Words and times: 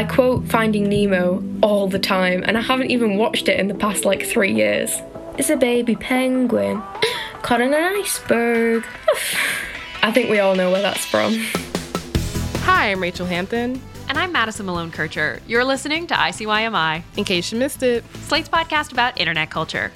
I 0.00 0.04
quote 0.04 0.48
Finding 0.48 0.88
Nemo 0.88 1.44
all 1.62 1.86
the 1.86 1.98
time, 1.98 2.42
and 2.46 2.56
I 2.56 2.62
haven't 2.62 2.90
even 2.90 3.18
watched 3.18 3.50
it 3.50 3.60
in 3.60 3.68
the 3.68 3.74
past 3.74 4.06
like 4.06 4.24
three 4.24 4.50
years. 4.50 4.96
It's 5.36 5.50
a 5.50 5.58
baby 5.58 5.94
penguin 5.94 6.82
caught 7.42 7.60
in 7.60 7.74
an 7.74 7.96
iceberg. 8.00 8.82
I 10.02 10.10
think 10.10 10.30
we 10.30 10.38
all 10.38 10.54
know 10.54 10.70
where 10.70 10.80
that's 10.80 11.04
from. 11.04 11.34
Hi, 12.62 12.92
I'm 12.92 13.02
Rachel 13.02 13.26
Hampton. 13.26 13.78
And 14.08 14.16
I'm 14.16 14.32
Madison 14.32 14.64
Malone 14.64 14.90
Kircher. 14.90 15.38
You're 15.46 15.66
listening 15.66 16.06
to 16.06 16.14
ICYMI, 16.14 17.02
In 17.18 17.24
case 17.24 17.52
you 17.52 17.58
missed 17.58 17.82
it, 17.82 18.02
Slate's 18.22 18.48
podcast 18.48 18.92
about 18.92 19.20
internet 19.20 19.50
culture. 19.50 19.92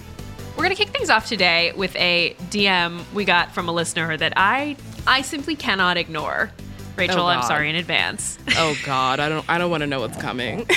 We're 0.51 0.65
going 0.65 0.77
to 0.77 0.85
kick 0.85 0.95
things 0.95 1.09
off 1.09 1.27
today 1.27 1.73
with 1.73 1.97
a 1.97 2.37
DM 2.51 3.11
we 3.15 3.25
got 3.25 3.55
from 3.55 3.71
a 3.71 3.73
listener 3.73 4.19
that 4.19 4.35
I 4.37 4.77
I 5.07 5.23
simply 5.23 5.57
cannot 5.57 5.97
ignore. 5.97 6.51
Rachel, 6.97 7.23
Oh, 7.23 7.27
I'm 7.27 7.43
sorry 7.43 7.71
in 7.71 7.77
advance. 7.77 8.39
oh 8.57 8.77
god, 8.85 9.21
I 9.21 9.29
don't 9.29 9.45
I 9.49 9.59
don't 9.59 9.71
want 9.71 9.83
to 9.83 9.87
know 9.87 10.01
what's 10.01 10.17
coming. 10.21 10.67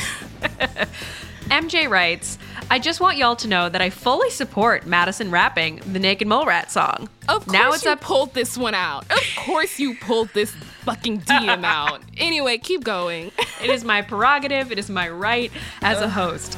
MJ 1.49 1.89
writes, 1.89 2.37
I 2.69 2.77
just 2.77 2.99
want 2.99 3.15
y'all 3.17 3.37
to 3.37 3.47
know 3.47 3.69
that 3.69 3.81
I 3.81 3.89
fully 3.89 4.29
support 4.29 4.85
Madison 4.85 5.31
rapping 5.31 5.77
the 5.91 5.97
Naked 5.99 6.27
Mole 6.27 6.45
Rat 6.45 6.69
song. 6.71 7.07
Of 7.29 7.45
course 7.45 7.53
now 7.53 7.71
it's 7.71 7.85
you 7.85 7.91
up. 7.91 8.01
pulled 8.01 8.33
this 8.33 8.57
one 8.57 8.73
out. 8.75 9.09
Of 9.09 9.23
course 9.37 9.79
you 9.79 9.95
pulled 9.95 10.29
this 10.33 10.51
fucking 10.83 11.21
DM 11.21 11.63
out. 11.63 12.01
Anyway, 12.17 12.57
keep 12.57 12.83
going. 12.83 13.31
it 13.63 13.69
is 13.69 13.85
my 13.85 14.01
prerogative. 14.01 14.73
It 14.73 14.77
is 14.79 14.89
my 14.89 15.07
right 15.07 15.49
as 15.81 16.01
a 16.01 16.09
host. 16.09 16.57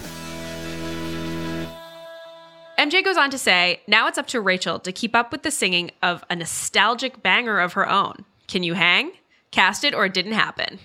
MJ 2.79 3.03
goes 3.03 3.17
on 3.17 3.29
to 3.29 3.37
say, 3.37 3.81
now 3.87 4.07
it's 4.07 4.17
up 4.17 4.27
to 4.27 4.39
Rachel 4.41 4.79
to 4.79 4.91
keep 4.91 5.13
up 5.15 5.31
with 5.31 5.43
the 5.43 5.51
singing 5.51 5.91
of 6.01 6.23
a 6.29 6.35
nostalgic 6.35 7.21
banger 7.21 7.59
of 7.59 7.73
her 7.73 7.87
own. 7.87 8.23
Can 8.47 8.63
you 8.63 8.73
hang? 8.73 9.11
Cast 9.51 9.83
it 9.83 9.93
or 9.95 10.05
it 10.05 10.13
didn't 10.13 10.33
happen. 10.33 10.79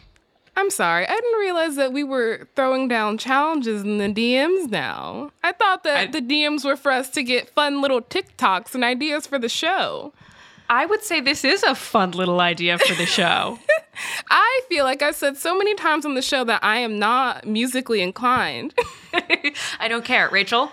I'm 0.56 0.70
sorry. 0.70 1.06
I 1.06 1.12
didn't 1.14 1.40
realize 1.40 1.74
that 1.76 1.92
we 1.92 2.04
were 2.04 2.46
throwing 2.54 2.86
down 2.86 3.18
challenges 3.18 3.82
in 3.82 3.98
the 3.98 4.06
DMs 4.08 4.70
now. 4.70 5.32
I 5.42 5.52
thought 5.52 5.82
that 5.84 5.96
I- 5.96 6.06
the 6.06 6.20
DMs 6.20 6.64
were 6.64 6.76
for 6.76 6.92
us 6.92 7.10
to 7.10 7.22
get 7.22 7.50
fun 7.50 7.80
little 7.82 8.00
TikToks 8.00 8.74
and 8.74 8.84
ideas 8.84 9.26
for 9.26 9.38
the 9.38 9.48
show. 9.48 10.12
I 10.70 10.86
would 10.86 11.02
say 11.02 11.20
this 11.20 11.44
is 11.44 11.62
a 11.62 11.74
fun 11.74 12.12
little 12.12 12.40
idea 12.40 12.78
for 12.78 12.94
the 12.94 13.04
show. 13.04 13.58
I 14.30 14.60
feel 14.68 14.84
like 14.84 15.02
I've 15.02 15.14
said 15.16 15.36
so 15.36 15.56
many 15.58 15.74
times 15.74 16.06
on 16.06 16.14
the 16.14 16.22
show 16.22 16.42
that 16.44 16.64
I 16.64 16.78
am 16.78 16.98
not 16.98 17.46
musically 17.46 18.00
inclined. 18.00 18.74
I 19.78 19.88
don't 19.88 20.04
care. 20.04 20.28
Rachel, 20.30 20.72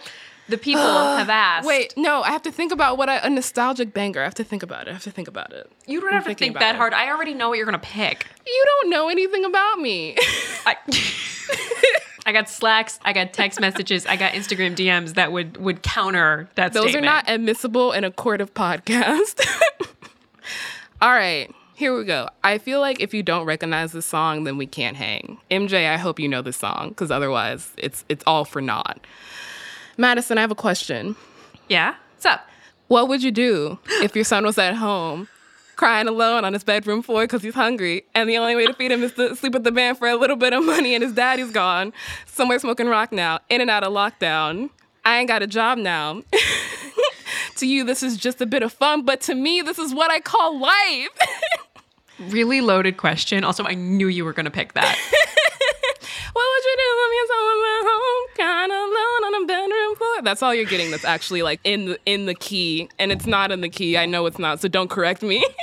the 0.52 0.58
people 0.58 0.82
have 1.18 1.30
asked. 1.30 1.68
Wait, 1.68 1.94
no, 1.98 2.22
I 2.22 2.30
have 2.32 2.44
to 2.44 2.52
think 2.52 2.72
about 2.72 2.98
what 2.98 3.10
I, 3.10 3.18
a 3.18 3.30
nostalgic 3.30 3.94
banger. 3.94 4.22
I 4.22 4.26
have 4.26 4.36
to 4.36 4.44
think 4.44 4.62
about 4.62 4.88
it. 4.88 4.92
I 4.92 4.94
have 4.94 5.04
to 5.04 5.12
think 5.12 5.28
about 5.28 5.52
it. 5.52 5.72
you 5.88 6.00
don't 6.00 6.10
I'm 6.10 6.16
have 6.16 6.28
to 6.28 6.36
think 6.36 6.60
that 6.60 6.76
it. 6.76 6.78
hard. 6.78 6.94
I 6.94 7.10
already 7.10 7.34
know 7.34 7.50
what 7.50 7.58
you're 7.58 7.66
going 7.66 7.80
to 7.80 7.86
pick. 7.86 8.28
You 8.46 8.66
don't 8.66 8.90
know 8.92 9.10
anything 9.10 9.46
about 9.46 9.80
me. 9.80 10.16
I, 10.66 10.76
I 12.26 12.32
got 12.34 12.50
slacks, 12.50 13.00
I 13.04 13.14
got 13.14 13.34
text 13.34 13.60
messages, 13.60 14.06
I 14.06 14.16
got 14.16 14.34
Instagram 14.34 14.76
DMs 14.76 15.16
that 15.16 15.32
would 15.32 15.58
would 15.58 15.82
counter 15.82 16.50
that 16.56 16.74
Those 16.74 16.92
statement. 16.92 17.06
are 17.06 17.10
not 17.16 17.30
admissible 17.30 17.92
in 17.94 18.04
a 18.04 18.12
court 18.12 18.42
of 18.42 18.54
podcast. 18.54 19.44
All 21.02 21.12
right, 21.12 21.50
here 21.74 21.98
we 21.98 22.04
go. 22.06 22.30
I 22.44 22.60
feel 22.60 22.80
like 22.80 23.02
if 23.02 23.12
you 23.16 23.24
don't 23.24 23.46
recognize 23.46 23.92
the 23.92 24.04
song, 24.04 24.44
then 24.44 24.58
we 24.58 24.68
can't 24.68 24.98
hang. 24.98 25.40
MJ, 25.50 25.90
I 25.90 25.98
hope 25.98 26.20
you 26.20 26.28
know 26.28 26.44
this 26.44 26.58
song 26.58 26.90
because 26.90 27.10
otherwise, 27.10 27.74
it's 27.78 28.06
it's 28.08 28.24
all 28.28 28.46
for 28.46 28.62
naught. 28.62 29.00
Madison, 30.02 30.40
I 30.40 30.42
have 30.42 30.52
a 30.52 30.56
question. 30.56 31.16
Yeah? 31.70 31.96
What's 32.16 32.26
up? 32.26 32.48
What 32.88 33.08
would 33.08 33.22
you 33.24 33.32
do 33.32 33.78
if 34.02 34.16
your 34.16 34.26
son 34.26 34.44
was 34.44 34.58
at 34.58 34.76
home 34.76 35.28
crying 35.76 36.08
alone 36.08 36.44
on 36.44 36.54
his 36.54 36.64
bedroom 36.64 37.02
floor 37.02 37.24
because 37.24 37.42
he's 37.42 37.56
hungry 37.56 38.04
and 38.14 38.30
the 38.30 38.38
only 38.38 38.56
way 38.56 38.68
to 38.68 38.74
feed 38.74 38.92
him 38.92 39.02
is 39.02 39.14
to 39.14 39.36
sleep 39.36 39.54
with 39.54 39.64
the 39.64 39.72
band 39.72 39.98
for 39.98 40.08
a 40.08 40.16
little 40.16 40.36
bit 40.36 40.54
of 40.54 40.64
money 40.64 40.94
and 40.94 41.04
his 41.04 41.14
daddy's 41.14 41.52
gone, 41.52 41.94
somewhere 42.26 42.60
smoking 42.60 42.88
rock 42.88 43.12
now, 43.12 43.40
in 43.50 43.62
and 43.62 43.70
out 43.70 43.84
of 43.84 43.92
lockdown? 43.92 44.70
I 45.06 45.18
ain't 45.18 45.28
got 45.28 45.42
a 45.42 45.48
job 45.48 45.78
now. 45.78 46.22
to 47.56 47.68
you, 47.68 47.84
this 47.84 48.04
is 48.04 48.18
just 48.18 48.42
a 48.42 48.46
bit 48.46 48.62
of 48.62 48.74
fun, 48.74 49.06
but 49.06 49.22
to 49.22 49.36
me, 49.36 49.62
this 49.62 49.80
is 49.80 49.94
what 49.94 50.12
I 50.12 50.20
call 50.20 50.60
life. 50.60 51.10
Really 52.30 52.62
loaded 52.62 52.98
question. 52.98 53.44
Also, 53.44 53.64
I 53.64 53.74
knew 53.74 54.08
you 54.08 54.24
were 54.24 54.34
going 54.34 54.46
to 54.46 54.52
pick 54.52 54.74
that. 54.74 54.96
That's 60.24 60.44
all 60.44 60.54
you're 60.54 60.66
getting 60.66 60.92
that's 60.92 61.06
actually 61.06 61.44
like 61.44 61.60
in 61.64 61.86
the 61.86 62.00
in 62.06 62.26
the 62.26 62.36
key, 62.36 62.90
and 63.00 63.12
it's 63.12 63.26
not 63.26 63.52
in 63.52 63.62
the 63.62 63.70
key. 63.70 63.98
I 63.98 64.06
know 64.06 64.26
it's 64.26 64.40
not, 64.40 64.60
so 64.60 64.68
don't 64.68 64.90
correct 64.90 65.22
me. 65.22 65.44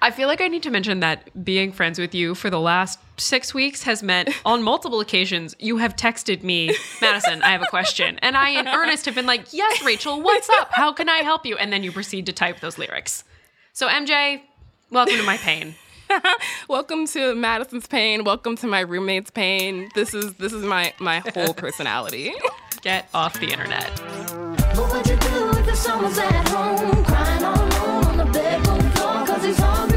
I 0.00 0.12
feel 0.12 0.28
like 0.28 0.40
I 0.40 0.46
need 0.46 0.62
to 0.62 0.70
mention 0.70 1.00
that 1.00 1.44
being 1.44 1.72
friends 1.72 1.98
with 1.98 2.14
you 2.14 2.36
for 2.36 2.50
the 2.50 2.60
last 2.60 3.00
six 3.16 3.52
weeks 3.52 3.82
has 3.82 4.02
meant 4.02 4.28
on 4.44 4.62
multiple 4.62 5.00
occasions 5.00 5.56
you 5.58 5.78
have 5.78 5.96
texted 5.96 6.44
me, 6.44 6.72
Madison, 7.00 7.42
I 7.42 7.48
have 7.48 7.62
a 7.62 7.66
question. 7.66 8.18
And 8.22 8.36
I, 8.36 8.50
in 8.50 8.68
earnest, 8.68 9.06
have 9.06 9.16
been 9.16 9.26
like, 9.26 9.52
Yes, 9.52 9.82
Rachel, 9.82 10.22
what's 10.22 10.48
up? 10.50 10.68
How 10.72 10.92
can 10.92 11.08
I 11.08 11.18
help 11.18 11.44
you? 11.44 11.56
And 11.56 11.72
then 11.72 11.82
you 11.82 11.90
proceed 11.90 12.26
to 12.26 12.32
type 12.32 12.60
those 12.60 12.78
lyrics. 12.78 13.24
So, 13.72 13.88
MJ, 13.88 14.42
welcome 14.90 15.16
to 15.16 15.24
my 15.24 15.36
pain. 15.36 15.74
Welcome 16.68 17.06
to 17.08 17.34
Madison's 17.34 17.86
pain. 17.86 18.24
Welcome 18.24 18.56
to 18.56 18.66
my 18.66 18.80
roommate's 18.80 19.30
pain. 19.30 19.90
This 19.94 20.14
is 20.14 20.34
this 20.34 20.52
is 20.52 20.64
my 20.64 20.92
my 20.98 21.20
whole 21.34 21.54
personality. 21.64 22.32
Get 22.82 23.08
off 23.14 23.34
the 23.34 23.50
internet. 23.50 23.88
What 24.76 24.92
would 24.92 25.06
you 25.06 25.16
do 25.16 25.50
if 25.50 25.66
your 25.66 25.74
son 25.74 26.02
was 26.02 26.18
at 26.18 26.48
home 26.48 27.04
crying 27.04 27.44
all 27.44 27.56
alone 27.56 28.04
on 28.04 28.16
the 28.18 28.24
bedroom 28.26 28.90
floor 28.92 29.26
cause 29.26 29.44
he's 29.44 29.58
hungry 29.58 29.87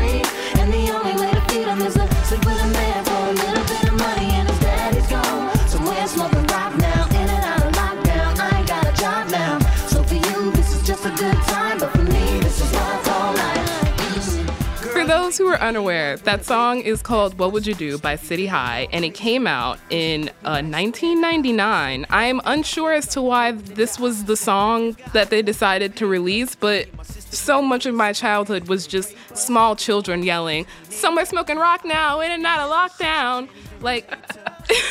those 15.32 15.38
who 15.38 15.48
are 15.48 15.62
unaware, 15.62 16.18
that 16.18 16.44
song 16.44 16.82
is 16.82 17.02
called 17.02 17.40
What 17.40 17.54
Would 17.54 17.66
You 17.66 17.74
Do 17.74 17.98
by 17.98 18.18
City 18.18 18.48
High, 18.48 18.90
and 18.92 19.06
it 19.06 19.14
came 19.14 19.48
out 19.48 19.80
in 19.90 20.28
uh, 20.44 20.60
1999. 20.60 22.06
I 22.10 22.26
am 22.26 22.42
unsure 22.44 22.92
as 22.92 23.08
to 23.10 23.22
why 23.22 23.54
this 23.54 23.98
was 23.98 24.26
the 24.26 24.36
song 24.36 24.98
that 25.14 25.30
they 25.30 25.42
decided 25.42 25.96
to 25.98 26.06
release, 26.06 26.54
but 26.56 26.90
so 27.06 27.62
much 27.62 27.86
of 27.86 27.96
my 27.96 28.12
childhood 28.12 28.68
was 28.68 28.86
just 28.86 29.16
small 29.34 29.78
children 29.78 30.22
yelling, 30.24 30.66
Somewhere 30.90 31.26
smoking 31.26 31.56
rock 31.56 31.86
now, 31.86 32.20
in 32.20 32.30
and 32.30 32.46
out 32.46 32.60
of 32.60 32.70
lockdown. 32.70 33.48
Like, 33.80 34.14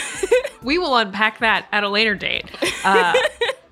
We 0.62 0.78
will 0.78 0.96
unpack 0.96 1.40
that 1.40 1.66
at 1.70 1.84
a 1.84 1.88
later 1.90 2.14
date. 2.14 2.46
Uh, 2.82 3.12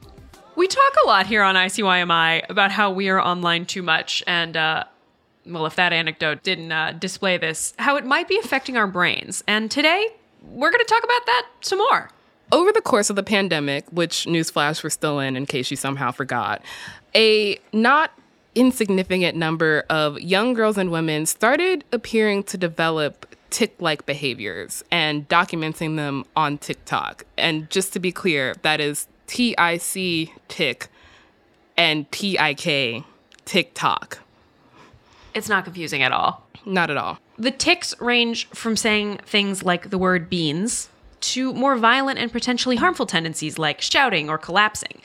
we 0.56 0.68
talk 0.68 0.92
a 1.02 1.06
lot 1.06 1.26
here 1.26 1.42
on 1.42 1.54
ICYMI 1.54 2.42
about 2.50 2.70
how 2.72 2.90
we 2.90 3.08
are 3.08 3.20
online 3.20 3.64
too 3.64 3.82
much, 3.82 4.22
and 4.26 4.54
uh, 4.54 4.84
well, 5.48 5.66
if 5.66 5.76
that 5.76 5.92
anecdote 5.92 6.42
didn't 6.42 6.70
uh, 6.70 6.92
display 6.92 7.38
this, 7.38 7.74
how 7.78 7.96
it 7.96 8.04
might 8.04 8.28
be 8.28 8.38
affecting 8.38 8.76
our 8.76 8.86
brains. 8.86 9.42
And 9.46 9.70
today, 9.70 10.08
we're 10.42 10.70
going 10.70 10.84
to 10.84 10.84
talk 10.84 11.02
about 11.02 11.26
that 11.26 11.46
some 11.60 11.78
more. 11.78 12.10
Over 12.50 12.72
the 12.72 12.80
course 12.80 13.10
of 13.10 13.16
the 13.16 13.22
pandemic, 13.22 13.84
which 13.90 14.24
newsflash 14.24 14.82
we're 14.82 14.90
still 14.90 15.18
in, 15.18 15.36
in 15.36 15.46
case 15.46 15.70
you 15.70 15.76
somehow 15.76 16.12
forgot, 16.12 16.62
a 17.14 17.58
not 17.72 18.12
insignificant 18.54 19.36
number 19.36 19.84
of 19.90 20.18
young 20.20 20.54
girls 20.54 20.78
and 20.78 20.90
women 20.90 21.26
started 21.26 21.84
appearing 21.92 22.42
to 22.44 22.56
develop 22.56 23.26
tic 23.50 23.74
like 23.80 24.04
behaviors 24.06 24.82
and 24.90 25.28
documenting 25.28 25.96
them 25.96 26.24
on 26.36 26.58
TikTok. 26.58 27.24
And 27.36 27.70
just 27.70 27.92
to 27.92 27.98
be 27.98 28.12
clear, 28.12 28.54
that 28.62 28.80
is 28.80 29.06
T 29.26 29.54
I 29.58 29.76
C 29.76 30.32
tic 30.48 30.88
and 31.76 32.10
T 32.10 32.38
I 32.38 32.54
K 32.54 33.04
TikTok. 33.44 34.20
It's 35.34 35.48
not 35.48 35.64
confusing 35.64 36.02
at 36.02 36.12
all. 36.12 36.46
Not 36.64 36.90
at 36.90 36.96
all. 36.96 37.18
The 37.38 37.50
tics 37.50 37.98
range 38.00 38.48
from 38.48 38.76
saying 38.76 39.18
things 39.24 39.62
like 39.62 39.90
the 39.90 39.98
word 39.98 40.28
beans 40.28 40.88
to 41.20 41.52
more 41.54 41.76
violent 41.76 42.18
and 42.18 42.30
potentially 42.30 42.76
harmful 42.76 43.06
tendencies 43.06 43.58
like 43.58 43.80
shouting 43.80 44.28
or 44.28 44.38
collapsing. 44.38 45.00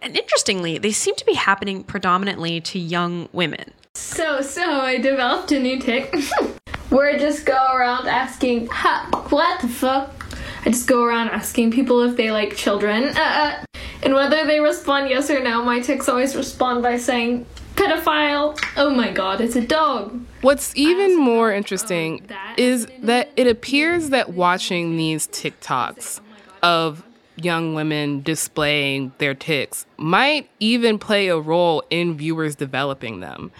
And 0.00 0.16
interestingly, 0.16 0.78
they 0.78 0.90
seem 0.90 1.14
to 1.16 1.24
be 1.24 1.34
happening 1.34 1.84
predominantly 1.84 2.60
to 2.62 2.78
young 2.78 3.28
women. 3.32 3.72
So, 3.94 4.40
so 4.40 4.62
I 4.62 4.98
developed 4.98 5.52
a 5.52 5.60
new 5.60 5.78
tic 5.78 6.14
where 6.88 7.10
I 7.14 7.18
just 7.18 7.46
go 7.46 7.72
around 7.72 8.08
asking, 8.08 8.66
ha, 8.68 9.26
what 9.28 9.60
the 9.60 9.68
fuck? 9.68 10.26
I 10.64 10.70
just 10.70 10.88
go 10.88 11.04
around 11.04 11.30
asking 11.30 11.72
people 11.72 12.00
if 12.02 12.16
they 12.16 12.30
like 12.30 12.56
children. 12.56 13.16
Uh, 13.16 13.20
uh, 13.20 13.64
and 14.02 14.14
whether 14.14 14.44
they 14.44 14.60
respond 14.60 15.10
yes 15.10 15.30
or 15.30 15.42
no, 15.42 15.64
my 15.64 15.80
tics 15.80 16.08
always 16.08 16.34
respond 16.34 16.82
by 16.82 16.96
saying, 16.96 17.46
pedophile. 17.74 18.58
Oh 18.76 18.90
my 18.90 19.10
god, 19.10 19.40
it's 19.40 19.56
a 19.56 19.66
dog. 19.66 20.20
What's 20.40 20.74
even 20.76 21.18
more 21.18 21.52
interesting 21.52 22.26
um, 22.30 22.36
is 22.56 22.86
that 23.02 23.30
it 23.36 23.46
appears 23.46 24.10
that 24.10 24.30
watching 24.30 24.96
these 24.96 25.26
TikToks 25.28 26.20
oh 26.20 26.24
of 26.62 27.04
young 27.36 27.74
women 27.74 28.22
displaying 28.22 29.12
their 29.18 29.34
tics 29.34 29.86
might 29.96 30.48
even 30.60 30.98
play 30.98 31.28
a 31.28 31.38
role 31.38 31.82
in 31.90 32.16
viewers 32.16 32.54
developing 32.56 33.20
them. 33.20 33.50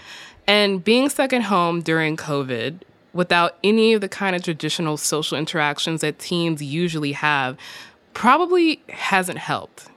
And 0.46 0.82
being 0.82 1.08
stuck 1.08 1.32
at 1.32 1.42
home 1.42 1.82
during 1.82 2.16
COVID 2.16 2.80
without 3.12 3.56
any 3.62 3.92
of 3.92 4.00
the 4.00 4.08
kind 4.08 4.34
of 4.34 4.42
traditional 4.42 4.96
social 4.96 5.38
interactions 5.38 6.00
that 6.00 6.18
teens 6.18 6.62
usually 6.62 7.12
have 7.12 7.56
probably 8.14 8.82
hasn't 8.88 9.38
helped. 9.38 9.88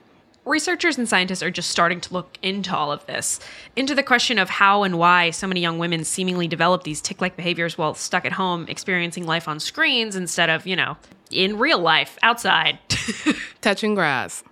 Researchers 0.46 0.96
and 0.96 1.08
scientists 1.08 1.42
are 1.42 1.50
just 1.50 1.70
starting 1.70 2.00
to 2.00 2.12
look 2.14 2.38
into 2.40 2.74
all 2.74 2.92
of 2.92 3.04
this, 3.06 3.40
into 3.74 3.96
the 3.96 4.02
question 4.04 4.38
of 4.38 4.48
how 4.48 4.84
and 4.84 4.96
why 4.96 5.30
so 5.30 5.44
many 5.44 5.60
young 5.60 5.80
women 5.80 6.04
seemingly 6.04 6.46
develop 6.46 6.84
these 6.84 7.00
tic 7.00 7.20
like 7.20 7.36
behaviors 7.36 7.76
while 7.76 7.94
stuck 7.94 8.24
at 8.24 8.30
home 8.30 8.64
experiencing 8.68 9.26
life 9.26 9.48
on 9.48 9.58
screens 9.58 10.14
instead 10.14 10.48
of, 10.48 10.64
you 10.64 10.76
know, 10.76 10.96
in 11.32 11.58
real 11.58 11.80
life, 11.80 12.16
outside. 12.22 12.78
touching 13.60 13.96
grass. 13.96 14.44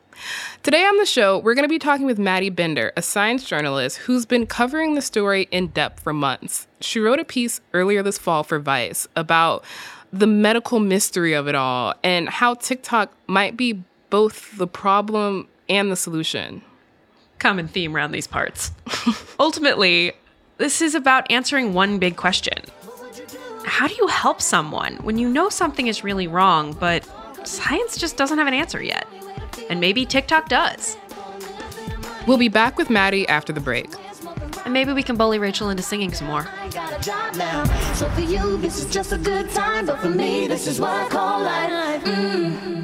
Today 0.65 0.83
on 0.83 0.97
the 0.97 1.07
show, 1.07 1.39
we're 1.39 1.55
going 1.55 1.63
to 1.63 1.69
be 1.69 1.79
talking 1.79 2.07
with 2.07 2.19
Maddie 2.19 2.51
Bender, 2.51 2.93
a 2.97 3.03
science 3.03 3.45
journalist 3.45 3.99
who's 3.99 4.27
been 4.27 4.47
covering 4.47 4.97
the 4.97 5.03
story 5.03 5.47
in 5.53 5.69
depth 5.69 6.03
for 6.03 6.13
months. 6.13 6.67
She 6.81 6.99
wrote 6.99 7.21
a 7.21 7.25
piece 7.25 7.61
earlier 7.73 8.03
this 8.03 8.19
fall 8.19 8.43
for 8.43 8.59
Vice 8.59 9.07
about 9.15 9.65
the 10.13 10.27
medical 10.27 10.81
mystery 10.81 11.35
of 11.35 11.47
it 11.47 11.55
all 11.55 11.95
and 12.03 12.29
how 12.29 12.55
TikTok 12.55 13.13
might 13.29 13.57
be 13.57 13.85
both 14.11 14.57
the 14.59 14.67
problem 14.67 15.49
and 15.69 15.91
the 15.91 15.97
solution. 15.97 16.63
Common 17.39 17.69
theme 17.69 17.95
around 17.95 18.13
these 18.13 18.27
parts. 18.27 18.71
Ultimately, 19.41 20.13
this 20.59 20.81
is 20.81 20.95
about 20.95 21.31
answering 21.31 21.75
one 21.75 21.99
big 21.99 22.17
question 22.17 22.63
How 23.65 23.87
do 23.87 23.95
you 23.95 24.07
help 24.07 24.41
someone 24.41 24.97
when 24.99 25.19
you 25.19 25.29
know 25.29 25.49
something 25.49 25.87
is 25.87 26.05
really 26.05 26.27
wrong, 26.27 26.73
but 26.75 27.05
science 27.47 27.97
just 27.97 28.17
doesn't 28.17 28.39
have 28.39 28.47
an 28.47 28.55
answer 28.55 28.83
yet? 28.83 29.07
And 29.69 29.81
maybe 29.81 30.05
TikTok 30.05 30.49
does. 30.49 30.97
We'll 32.27 32.39
be 32.39 32.49
back 32.49 32.79
with 32.79 32.89
Maddie 32.89 33.29
after 33.29 33.53
the 33.53 33.61
break. 33.61 33.91
And 34.65 34.73
maybe 34.73 34.95
we 34.95 35.03
can 35.03 35.17
bully 35.17 35.39
Rachel 35.39 35.69
into 35.69 35.83
singing 35.83 36.13
some 36.15 36.27
more. 36.27 36.49
I 36.59 36.69
got 36.71 36.99
a 36.99 37.03
job 37.03 37.35
now. 37.37 37.65
So 37.93 38.09
for 38.11 38.23
you, 38.23 38.57
this 38.57 38.79
is 38.79 38.91
just 38.91 39.13
a 39.13 39.19
good 39.19 39.51
time. 39.51 39.87
But 39.87 39.99
for 39.99 40.09
me, 40.09 40.47
this 40.47 40.67
is 40.67 40.81
what 40.81 40.91
I 40.91 41.09
call 41.09 41.43
life. 41.43 42.03
Mm. 42.05 42.84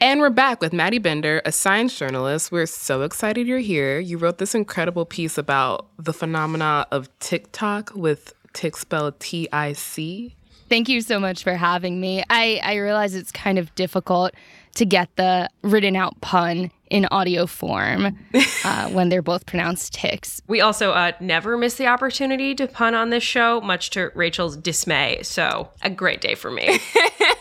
And 0.00 0.20
we're 0.20 0.30
back 0.30 0.60
with 0.60 0.72
Maddie 0.72 0.98
Bender, 0.98 1.42
a 1.44 1.50
science 1.50 1.98
journalist. 1.98 2.52
We're 2.52 2.66
so 2.66 3.02
excited 3.02 3.48
you're 3.48 3.58
here. 3.58 3.98
You 3.98 4.16
wrote 4.16 4.38
this 4.38 4.54
incredible 4.54 5.04
piece 5.04 5.36
about 5.36 5.88
the 5.98 6.12
phenomena 6.12 6.86
of 6.92 7.08
TicTok 7.18 7.90
with 7.96 8.32
tic 8.52 8.76
spelled 8.76 9.18
T 9.18 9.48
I 9.52 9.72
C. 9.72 10.36
Thank 10.68 10.88
you 10.88 11.00
so 11.00 11.18
much 11.18 11.42
for 11.42 11.54
having 11.54 12.00
me. 12.00 12.22
I, 12.30 12.60
I 12.62 12.76
realize 12.76 13.16
it's 13.16 13.32
kind 13.32 13.58
of 13.58 13.74
difficult 13.74 14.34
to 14.76 14.86
get 14.86 15.08
the 15.16 15.50
written 15.62 15.96
out 15.96 16.20
pun 16.20 16.70
in 16.90 17.06
audio 17.10 17.46
form 17.46 18.16
uh, 18.64 18.88
when 18.90 19.08
they're 19.08 19.20
both 19.20 19.46
pronounced 19.46 19.94
ticks. 19.94 20.40
We 20.46 20.60
also 20.60 20.92
uh, 20.92 21.12
never 21.18 21.56
miss 21.56 21.74
the 21.74 21.88
opportunity 21.88 22.54
to 22.54 22.68
pun 22.68 22.94
on 22.94 23.10
this 23.10 23.24
show, 23.24 23.60
much 23.60 23.90
to 23.90 24.12
Rachel's 24.14 24.56
dismay. 24.56 25.22
So, 25.24 25.70
a 25.82 25.90
great 25.90 26.20
day 26.20 26.36
for 26.36 26.52
me. 26.52 26.78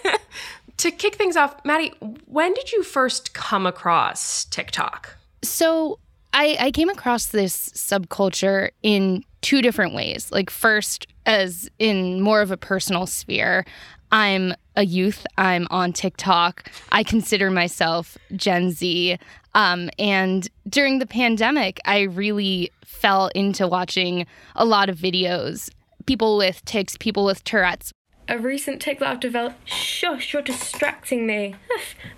to 0.78 0.92
kick 0.92 1.16
things 1.16 1.36
off, 1.36 1.64
Maddie, 1.66 1.94
when 2.26 2.54
did 2.54 2.72
you 2.72 2.84
first 2.84 3.34
come 3.34 3.66
across 3.66 4.46
TicTok? 4.46 5.18
So 5.44 6.00
I, 6.34 6.58
I 6.60 6.72
came 6.72 6.90
across 6.90 7.28
this 7.28 7.70
subculture 7.70 8.70
in 8.84 9.24
two 9.42 9.62
different 9.62 9.94
ways. 9.94 10.32
Like, 10.32 10.50
first, 10.50 11.08
as 11.26 11.70
in 11.80 12.22
more 12.22 12.42
of 12.42 12.52
a 12.52 12.58
personal 12.58 13.06
sphere, 13.06 13.66
I'm 14.12 14.54
a 14.76 14.86
youth, 14.86 15.26
I'm 15.38 15.68
on 15.70 15.94
TikTok. 15.94 16.72
I 16.92 17.04
consider 17.04 17.52
myself 17.52 18.18
Gen 18.36 18.72
Z. 18.72 19.18
Um, 19.54 19.90
and 19.98 20.48
during 20.70 21.00
the 21.00 21.08
pandemic, 21.08 21.80
I 21.86 22.02
really 22.02 22.72
fell 22.86 23.28
into 23.36 23.68
watching 23.68 24.26
a 24.56 24.64
lot 24.64 24.90
of 24.90 24.98
videos. 24.98 25.70
People 26.06 26.38
with 26.38 26.64
tics, 26.64 26.96
people 26.98 27.26
with 27.26 27.44
Tourette's, 27.44 27.92
A 28.30 28.38
recent 28.38 28.82
tic 28.82 29.00
that 29.00 29.08
I've 29.10 29.20
developed. 29.20 29.70
Shush, 29.70 30.34
you're 30.34 30.42
distracting 30.42 31.26
me. 31.26 31.56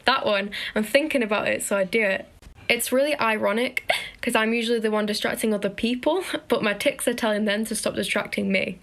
that 0.06 0.26
one. 0.26 0.52
I'm 0.76 0.84
thinking 0.84 1.22
about 1.22 1.48
it, 1.48 1.62
so 1.62 1.78
I 1.78 1.84
do 1.84 2.01
it. 2.01 2.28
It's 2.68 2.92
really 2.92 3.16
ironic 3.20 3.89
because 4.16 4.36
I'm 4.36 4.54
usually 4.54 4.80
the 4.80 4.92
one 4.92 5.06
distracting 5.06 5.54
other 5.54 5.70
people, 5.70 6.24
but 6.48 6.63
my 6.63 6.74
tics 6.74 7.08
are 7.08 7.13
telling 7.13 7.46
them 7.46 7.66
to 7.66 7.75
stop 7.75 7.96
distracting 7.96 8.51
me. 8.51 8.80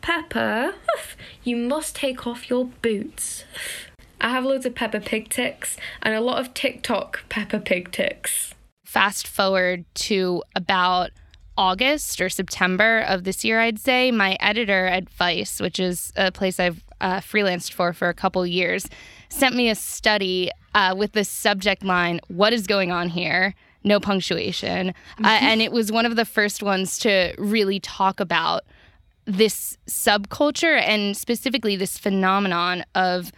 Pepper, 0.00 0.74
you 1.44 1.56
must 1.56 1.96
take 1.96 2.26
off 2.26 2.50
your 2.50 2.66
boots. 2.82 3.44
I 4.20 4.30
have 4.30 4.44
loads 4.44 4.66
of 4.66 4.74
Peppa 4.74 5.00
Pig 5.00 5.28
tics 5.28 5.76
and 6.02 6.14
a 6.14 6.20
lot 6.20 6.38
of 6.38 6.54
TikTok 6.54 7.28
Peppa 7.28 7.58
Pig 7.60 7.90
tics. 7.92 8.54
fast 8.84 9.26
forward 9.26 9.84
to 9.94 10.42
about 10.54 11.10
August 11.56 12.20
or 12.20 12.28
September 12.28 13.00
of 13.00 13.24
this 13.24 13.44
year, 13.44 13.60
I'd 13.60 13.78
say, 13.78 14.10
my 14.10 14.36
editor 14.40 14.86
at 14.86 15.08
Vice, 15.08 15.60
which 15.60 15.78
is 15.78 16.12
a 16.16 16.32
place 16.32 16.58
I've 16.58 16.84
uh, 17.00 17.20
freelanced 17.20 17.72
for 17.72 17.92
for 17.92 18.08
a 18.08 18.14
couple 18.14 18.46
years, 18.46 18.88
sent 19.28 19.54
me 19.54 19.68
a 19.68 19.74
study 19.74 20.50
uh, 20.74 20.94
with 20.96 21.12
the 21.12 21.24
subject 21.24 21.84
line, 21.84 22.20
What 22.28 22.52
is 22.52 22.66
going 22.66 22.90
on 22.90 23.08
here? 23.08 23.54
No 23.84 24.00
punctuation. 24.00 24.94
Uh, 25.22 25.38
and 25.40 25.60
it 25.60 25.70
was 25.70 25.92
one 25.92 26.06
of 26.06 26.16
the 26.16 26.24
first 26.24 26.62
ones 26.62 26.98
to 27.00 27.34
really 27.36 27.78
talk 27.78 28.18
about 28.18 28.62
this 29.26 29.76
subculture 29.86 30.80
and 30.80 31.16
specifically 31.16 31.76
this 31.76 31.98
phenomenon 31.98 32.84
of 32.94 33.30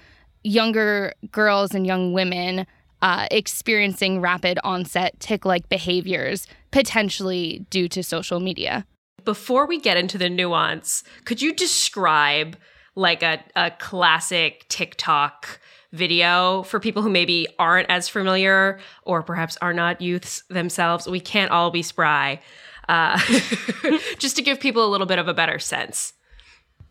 younger 0.42 1.12
girls 1.32 1.74
and 1.74 1.86
young 1.86 2.12
women 2.12 2.66
uh, 3.02 3.26
experiencing 3.30 4.20
rapid 4.20 4.58
onset 4.64 5.18
tic 5.20 5.44
like 5.44 5.68
behaviors, 5.68 6.46
potentially 6.76 7.64
due 7.70 7.88
to 7.88 8.02
social 8.02 8.38
media. 8.38 8.86
Before 9.24 9.66
we 9.66 9.80
get 9.80 9.96
into 9.96 10.18
the 10.18 10.28
nuance, 10.28 11.02
could 11.24 11.40
you 11.40 11.54
describe 11.54 12.54
like 12.94 13.22
a, 13.22 13.42
a 13.56 13.70
classic 13.70 14.66
TikTok 14.68 15.58
video 15.92 16.64
for 16.64 16.78
people 16.78 17.00
who 17.00 17.08
maybe 17.08 17.46
aren't 17.58 17.88
as 17.88 18.10
familiar 18.10 18.78
or 19.04 19.22
perhaps 19.22 19.56
are 19.62 19.72
not 19.72 20.02
youths 20.02 20.42
themselves? 20.50 21.08
We 21.08 21.18
can't 21.18 21.50
all 21.50 21.70
be 21.70 21.80
spry. 21.80 22.42
Uh, 22.90 23.18
just 24.18 24.36
to 24.36 24.42
give 24.42 24.60
people 24.60 24.84
a 24.84 24.90
little 24.90 25.06
bit 25.06 25.18
of 25.18 25.28
a 25.28 25.34
better 25.34 25.58
sense. 25.58 26.12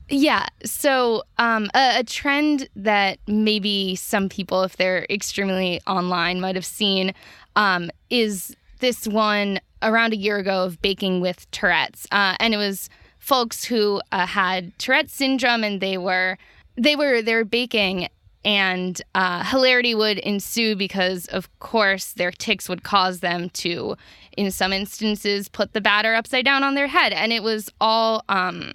Yeah. 0.10 0.48
So, 0.64 1.24
um, 1.38 1.70
a, 1.76 2.00
a 2.00 2.04
trend 2.04 2.70
that 2.76 3.20
maybe 3.28 3.96
some 3.96 4.30
people, 4.30 4.64
if 4.64 4.78
they're 4.78 5.06
extremely 5.12 5.80
online, 5.86 6.42
might 6.42 6.56
have 6.56 6.66
seen 6.66 7.14
um, 7.56 7.92
is 8.10 8.56
this 8.80 9.08
one 9.08 9.60
around 9.86 10.14
a 10.14 10.18
year 10.18 10.38
ago 10.38 10.66
of 10.66 10.82
baking 10.82 11.22
with 11.22 11.50
Tourette's. 11.52 12.08
Uh, 12.12 12.36
and 12.40 12.54
it 12.54 12.58
was 12.58 12.90
folks 13.20 13.64
who 13.64 14.02
uh, 14.12 14.26
had 14.26 14.78
Tourette's 14.78 15.14
syndrome 15.14 15.64
and 15.64 15.82
they 15.82 15.98
were 15.98 16.38
they 16.76 16.96
were 16.96 17.22
they 17.22 17.34
were 17.34 17.46
baking 17.46 18.10
and 18.44 19.02
uh, 19.16 19.44
hilarity 19.44 19.96
would 19.96 20.20
ensue 20.20 20.76
because 20.76 21.26
of 21.28 21.48
course 21.60 22.14
their 22.14 22.32
tics 22.32 22.70
would 22.70 22.84
cause 22.84 23.22
them 23.22 23.50
to 23.50 23.96
in 24.38 24.52
some 24.52 24.72
instances 24.74 25.48
put 25.48 25.74
the 25.74 25.82
batter 25.82 26.14
upside 26.14 26.46
down 26.46 26.64
on 26.64 26.76
their 26.76 26.88
head 26.88 27.14
and 27.14 27.32
it 27.32 27.42
was 27.42 27.72
all 27.82 28.24
um, 28.30 28.74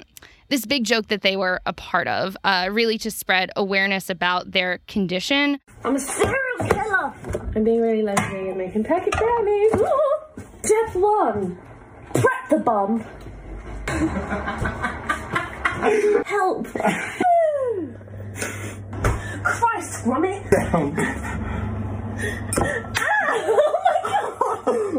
this 0.48 0.66
big 0.66 0.82
joke 0.82 1.06
that 1.08 1.22
they 1.22 1.36
were 1.36 1.60
a 1.66 1.72
part 1.72 2.08
of 2.08 2.36
uh, 2.42 2.68
really 2.72 2.98
to 2.98 3.10
spread 3.10 3.50
awareness 3.54 4.10
about 4.10 4.50
their 4.50 4.80
condition 4.88 5.60
I'm 5.82 5.96
a 5.96 5.98
serial 5.98 6.34
killer. 6.58 7.14
I'm 7.56 7.64
being 7.64 7.80
really 7.80 8.02
lazy 8.02 8.48
and 8.48 8.58
making 8.58 8.84
packet 8.84 9.14
brownies. 9.16 9.74
Ooh. 9.76 10.29
Step 10.62 10.94
one, 10.94 11.58
prep 12.12 12.48
the 12.50 12.58
bomb. 12.58 13.00
Help. 16.26 16.66
Christ, 19.42 20.04
Grummy. 20.04 20.42
Ah, 20.52 20.70
oh 23.46 23.74
my 23.86 23.98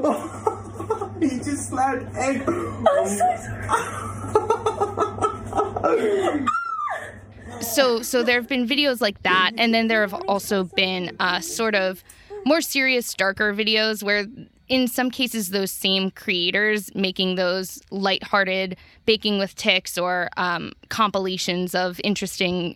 god. 0.01 1.21
He 1.21 1.29
just 1.37 1.69
slammed 1.69 2.07
egg. 2.15 2.41
I'm 2.47 3.07
so 3.07 3.35
sorry. 5.83 6.45
so 7.61 8.01
so 8.01 8.23
there 8.23 8.35
have 8.35 8.47
been 8.47 8.67
videos 8.67 9.01
like 9.01 9.21
that 9.23 9.51
and 9.57 9.73
then 9.73 9.87
there 9.87 10.01
have 10.01 10.13
also 10.27 10.63
been 10.63 11.15
uh, 11.19 11.39
sort 11.39 11.75
of 11.75 12.03
more 12.45 12.61
serious 12.61 13.13
darker 13.13 13.53
videos 13.53 14.01
where 14.03 14.25
in 14.71 14.87
some 14.87 15.11
cases 15.11 15.49
those 15.49 15.69
same 15.69 16.09
creators 16.09 16.95
making 16.95 17.35
those 17.35 17.81
lighthearted 17.91 18.77
baking 19.05 19.37
with 19.37 19.53
tics 19.55 19.97
or 19.97 20.29
um, 20.37 20.71
compilations 20.87 21.75
of 21.75 21.99
interesting 22.05 22.75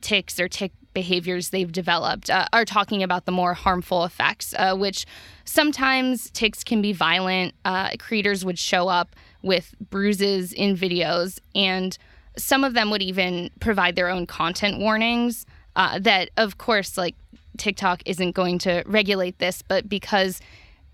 tics 0.00 0.38
or 0.38 0.48
tic 0.48 0.72
behaviors 0.94 1.50
they've 1.50 1.72
developed 1.72 2.30
uh, 2.30 2.46
are 2.52 2.64
talking 2.64 3.02
about 3.02 3.24
the 3.24 3.32
more 3.32 3.54
harmful 3.54 4.04
effects 4.04 4.54
uh, 4.56 4.74
which 4.76 5.04
sometimes 5.44 6.30
tics 6.30 6.62
can 6.62 6.80
be 6.80 6.92
violent. 6.92 7.54
Uh, 7.64 7.90
creators 7.98 8.44
would 8.44 8.58
show 8.58 8.88
up 8.88 9.16
with 9.42 9.74
bruises 9.90 10.52
in 10.52 10.76
videos 10.76 11.40
and 11.56 11.98
some 12.36 12.62
of 12.62 12.72
them 12.74 12.88
would 12.88 13.02
even 13.02 13.50
provide 13.58 13.96
their 13.96 14.08
own 14.08 14.26
content 14.26 14.78
warnings 14.78 15.44
uh, 15.74 15.98
that 15.98 16.30
of 16.36 16.58
course 16.58 16.96
like 16.96 17.16
tiktok 17.58 18.00
isn't 18.06 18.32
going 18.32 18.58
to 18.58 18.84
regulate 18.86 19.38
this 19.38 19.60
but 19.60 19.88
because 19.88 20.40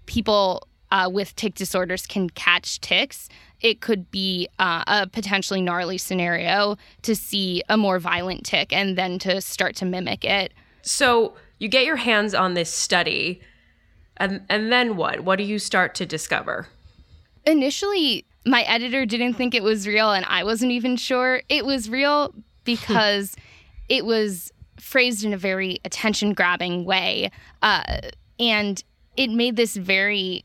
people 0.09 0.67
uh, 0.91 1.09
with 1.13 1.37
tic 1.37 1.55
disorders 1.55 2.07
can 2.07 2.29
catch 2.31 2.81
tics 2.81 3.29
it 3.61 3.81
could 3.81 4.11
be 4.11 4.49
uh, 4.59 4.85
a 4.87 5.07
potentially 5.07 5.61
gnarly 5.61 5.99
scenario 5.99 6.77
to 7.03 7.15
see 7.15 7.63
a 7.69 7.77
more 7.77 7.99
violent 7.99 8.45
tic 8.45 8.73
and 8.73 8.97
then 8.97 9.19
to 9.19 9.41
start 9.41 9.77
to 9.77 9.85
mimic 9.85 10.25
it 10.25 10.53
So 10.83 11.35
you 11.59 11.69
get 11.69 11.85
your 11.85 11.97
hands 11.97 12.35
on 12.35 12.55
this 12.55 12.73
study, 12.73 13.41
and 14.17 14.43
and 14.49 14.73
then 14.73 14.97
what? 14.97 15.21
What 15.21 15.37
do 15.37 15.45
you 15.45 15.59
start 15.59 15.95
to 15.97 16.07
discover? 16.07 16.69
initially 17.47 18.25
my 18.45 18.63
editor 18.63 19.07
didn't 19.07 19.35
think 19.35 19.55
it 19.55 19.63
was 19.63 19.87
real 19.87 20.13
and 20.13 20.25
I 20.27 20.45
wasn't 20.45 20.73
even 20.73 20.97
sure 20.97 21.43
it 21.49 21.65
was 21.65 21.89
real 21.89 22.35
because 22.65 23.35
it 23.89 24.05
was 24.05 24.53
phrased 24.79 25.25
in 25.25 25.33
a 25.33 25.39
very 25.39 25.79
attention 25.85 26.35
grabbing 26.35 26.85
way 26.85 27.31
uh, 27.63 28.01
and 28.39 28.83
it 29.19 29.31
made 29.31 29.57
this 29.57 29.77
very 29.77 30.45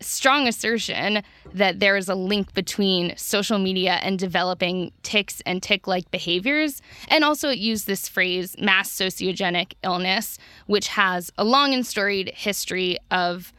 strong 0.00 0.46
assertion 0.46 1.22
that 1.54 1.80
there 1.80 1.96
is 1.96 2.08
a 2.08 2.14
link 2.14 2.52
between 2.52 3.16
social 3.16 3.58
media 3.58 3.94
and 4.02 4.18
developing 4.18 4.92
tics 5.02 5.40
and 5.46 5.62
tic 5.62 5.86
like 5.86 6.10
behaviors. 6.10 6.82
And 7.08 7.24
also, 7.24 7.48
it 7.48 7.58
used 7.58 7.86
this 7.86 8.06
phrase, 8.06 8.54
mass 8.58 8.90
sociogenic 8.90 9.72
illness, 9.82 10.38
which 10.66 10.88
has 10.88 11.32
a 11.38 11.44
long 11.44 11.72
and 11.72 11.86
storied 11.86 12.30
history 12.34 12.98
of 13.10 13.54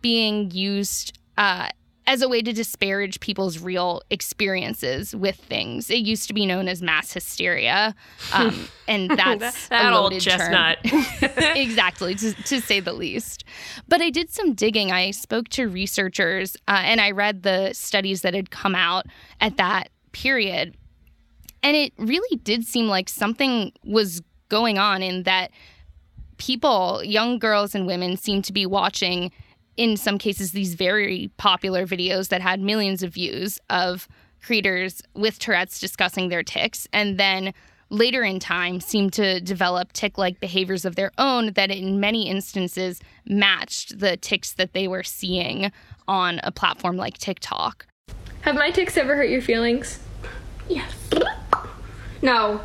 being 0.00 0.52
used 0.52 1.18
uh, 1.36 1.70
as 2.08 2.22
a 2.22 2.28
way 2.28 2.40
to 2.40 2.54
disparage 2.54 3.20
people's 3.20 3.58
real 3.58 4.00
experiences 4.08 5.14
with 5.14 5.36
things. 5.36 5.90
It 5.90 5.98
used 5.98 6.26
to 6.28 6.34
be 6.34 6.46
known 6.46 6.66
as 6.66 6.80
mass 6.80 7.12
hysteria, 7.12 7.94
um, 8.32 8.66
and 8.88 9.10
that's 9.10 9.68
That 9.68 9.92
a 9.92 9.96
old 9.96 10.18
chestnut. 10.18 10.78
exactly, 11.54 12.14
to, 12.14 12.32
to 12.32 12.62
say 12.62 12.80
the 12.80 12.94
least. 12.94 13.44
But 13.88 14.00
I 14.00 14.08
did 14.08 14.30
some 14.30 14.54
digging. 14.54 14.90
I 14.90 15.10
spoke 15.10 15.50
to 15.50 15.68
researchers 15.68 16.56
uh, 16.66 16.80
and 16.82 16.98
I 16.98 17.10
read 17.10 17.42
the 17.42 17.74
studies 17.74 18.22
that 18.22 18.32
had 18.32 18.50
come 18.50 18.74
out 18.74 19.04
at 19.42 19.58
that 19.58 19.90
period. 20.12 20.74
And 21.62 21.76
it 21.76 21.92
really 21.98 22.38
did 22.38 22.64
seem 22.64 22.88
like 22.88 23.10
something 23.10 23.70
was 23.84 24.22
going 24.48 24.78
on 24.78 25.02
in 25.02 25.24
that 25.24 25.50
people, 26.38 27.04
young 27.04 27.38
girls 27.38 27.74
and 27.74 27.86
women, 27.86 28.16
seemed 28.16 28.44
to 28.46 28.52
be 28.54 28.64
watching, 28.64 29.30
in 29.78 29.96
some 29.96 30.18
cases, 30.18 30.50
these 30.50 30.74
very 30.74 31.30
popular 31.36 31.86
videos 31.86 32.28
that 32.28 32.42
had 32.42 32.60
millions 32.60 33.02
of 33.04 33.14
views 33.14 33.60
of 33.70 34.08
creators 34.42 35.00
with 35.14 35.38
Tourette's 35.38 35.78
discussing 35.78 36.28
their 36.28 36.42
tics. 36.42 36.88
And 36.92 37.16
then 37.16 37.54
later 37.88 38.24
in 38.24 38.40
time 38.40 38.80
seemed 38.80 39.12
to 39.14 39.40
develop 39.40 39.92
tic 39.92 40.18
like 40.18 40.40
behaviors 40.40 40.84
of 40.84 40.96
their 40.96 41.12
own 41.16 41.52
that 41.52 41.70
in 41.70 42.00
many 42.00 42.28
instances 42.28 43.00
matched 43.24 44.00
the 44.00 44.16
tics 44.16 44.52
that 44.54 44.72
they 44.72 44.88
were 44.88 45.04
seeing 45.04 45.70
on 46.08 46.40
a 46.42 46.50
platform 46.50 46.96
like 46.96 47.16
TikTok. 47.16 47.86
Have 48.40 48.56
my 48.56 48.72
tics 48.72 48.96
ever 48.96 49.14
hurt 49.14 49.30
your 49.30 49.42
feelings? 49.42 50.00
Yes. 50.68 50.92
No, 52.20 52.60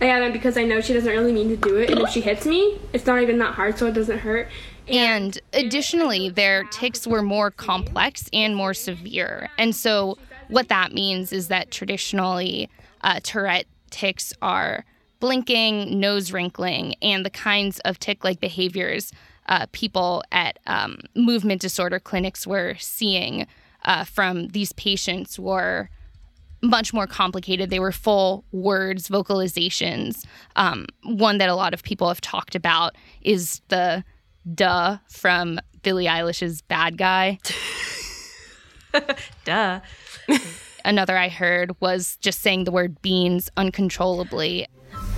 they 0.00 0.08
haven't 0.08 0.32
because 0.32 0.56
I 0.56 0.64
know 0.64 0.80
she 0.80 0.92
doesn't 0.92 1.10
really 1.10 1.32
mean 1.32 1.48
to 1.48 1.56
do 1.56 1.76
it, 1.76 1.90
and 1.90 2.00
if 2.00 2.10
she 2.10 2.20
hits 2.20 2.44
me, 2.44 2.80
it's 2.92 3.06
not 3.06 3.22
even 3.22 3.38
that 3.38 3.54
hard, 3.54 3.78
so 3.78 3.86
it 3.86 3.92
doesn't 3.92 4.18
hurt. 4.18 4.48
And 4.88 5.38
additionally, 5.52 6.28
their 6.28 6.64
tics 6.64 7.06
were 7.06 7.22
more 7.22 7.50
complex 7.50 8.28
and 8.32 8.54
more 8.54 8.74
severe. 8.74 9.48
And 9.58 9.74
so, 9.74 10.18
what 10.48 10.68
that 10.68 10.92
means 10.92 11.32
is 11.32 11.48
that 11.48 11.70
traditionally, 11.70 12.70
uh, 13.00 13.20
Tourette 13.22 13.66
tics 13.90 14.32
are 14.42 14.84
blinking, 15.18 15.98
nose 15.98 16.30
wrinkling, 16.30 16.94
and 17.02 17.24
the 17.24 17.30
kinds 17.30 17.80
of 17.80 17.98
tic 17.98 18.22
like 18.22 18.40
behaviors 18.40 19.12
uh, 19.48 19.66
people 19.72 20.22
at 20.32 20.58
um, 20.66 20.98
movement 21.14 21.60
disorder 21.60 21.98
clinics 21.98 22.46
were 22.46 22.74
seeing 22.78 23.46
uh, 23.84 24.04
from 24.04 24.48
these 24.48 24.72
patients 24.72 25.38
were 25.38 25.88
much 26.62 26.92
more 26.92 27.06
complicated. 27.06 27.70
They 27.70 27.78
were 27.78 27.92
full 27.92 28.44
words, 28.50 29.08
vocalizations. 29.08 30.24
Um, 30.56 30.86
one 31.02 31.38
that 31.38 31.48
a 31.48 31.54
lot 31.54 31.74
of 31.74 31.82
people 31.82 32.08
have 32.08 32.20
talked 32.20 32.54
about 32.54 32.96
is 33.22 33.60
the 33.68 34.04
duh 34.54 34.98
from 35.08 35.60
Billie 35.82 36.06
Eilish's 36.06 36.62
Bad 36.62 36.98
Guy. 36.98 37.38
Duh. 39.44 39.80
Another 40.84 41.16
I 41.16 41.28
heard 41.28 41.72
was 41.80 42.16
just 42.20 42.40
saying 42.40 42.64
the 42.64 42.72
word 42.72 43.00
beans 43.02 43.50
uncontrollably. 43.56 44.66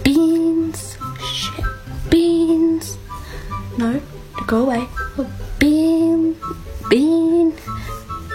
Beans. 0.03 0.97
Shit. 1.33 1.65
Beans. 2.11 2.99
No, 3.77 4.01
go 4.47 4.65
away. 4.65 4.87
Bean. 5.59 6.37
Bean. 6.89 7.55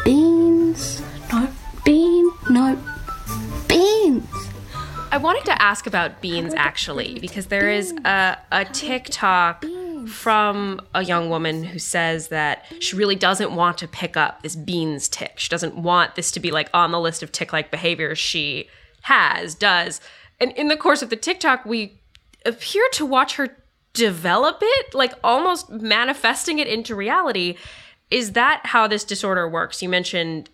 Beans. 0.05 1.01
No. 1.31 1.49
Bean. 1.83 2.31
No. 2.49 2.79
Beans. 3.67 4.29
I 5.11 5.17
wanted 5.17 5.45
to 5.45 5.61
ask 5.61 5.85
about 5.85 6.21
beans 6.21 6.53
actually, 6.55 7.19
because 7.19 7.47
there 7.47 7.69
is 7.69 7.91
a, 8.05 8.37
a 8.51 8.65
TikTok 8.65 9.65
from 10.07 10.81
a 10.93 11.03
young 11.03 11.29
woman 11.29 11.63
who 11.63 11.79
says 11.79 12.29
that 12.29 12.65
she 12.79 12.95
really 12.95 13.15
doesn't 13.15 13.55
want 13.55 13.77
to 13.79 13.87
pick 13.87 14.17
up 14.17 14.41
this 14.41 14.55
beans 14.55 15.07
tic. 15.07 15.39
She 15.39 15.49
doesn't 15.49 15.75
want 15.75 16.15
this 16.15 16.31
to 16.31 16.39
be 16.39 16.51
like 16.51 16.69
on 16.73 16.91
the 16.91 16.99
list 16.99 17.23
of 17.23 17.31
tic 17.31 17.53
like 17.53 17.71
behaviors 17.71 18.19
she 18.19 18.67
has, 19.03 19.55
does. 19.55 20.01
And 20.39 20.51
in 20.53 20.67
the 20.67 20.77
course 20.77 21.01
of 21.01 21.09
the 21.09 21.15
TikTok, 21.15 21.65
we 21.65 21.99
appear 22.45 22.83
to 22.93 23.05
watch 23.05 23.35
her 23.35 23.55
develop 23.93 24.59
it, 24.61 24.93
like 24.93 25.13
almost 25.23 25.69
manifesting 25.69 26.59
it 26.59 26.67
into 26.67 26.95
reality. 26.95 27.55
Is 28.09 28.33
that 28.33 28.61
how 28.65 28.87
this 28.87 29.03
disorder 29.03 29.47
works? 29.47 29.81
You 29.81 29.89
mentioned 29.89 30.49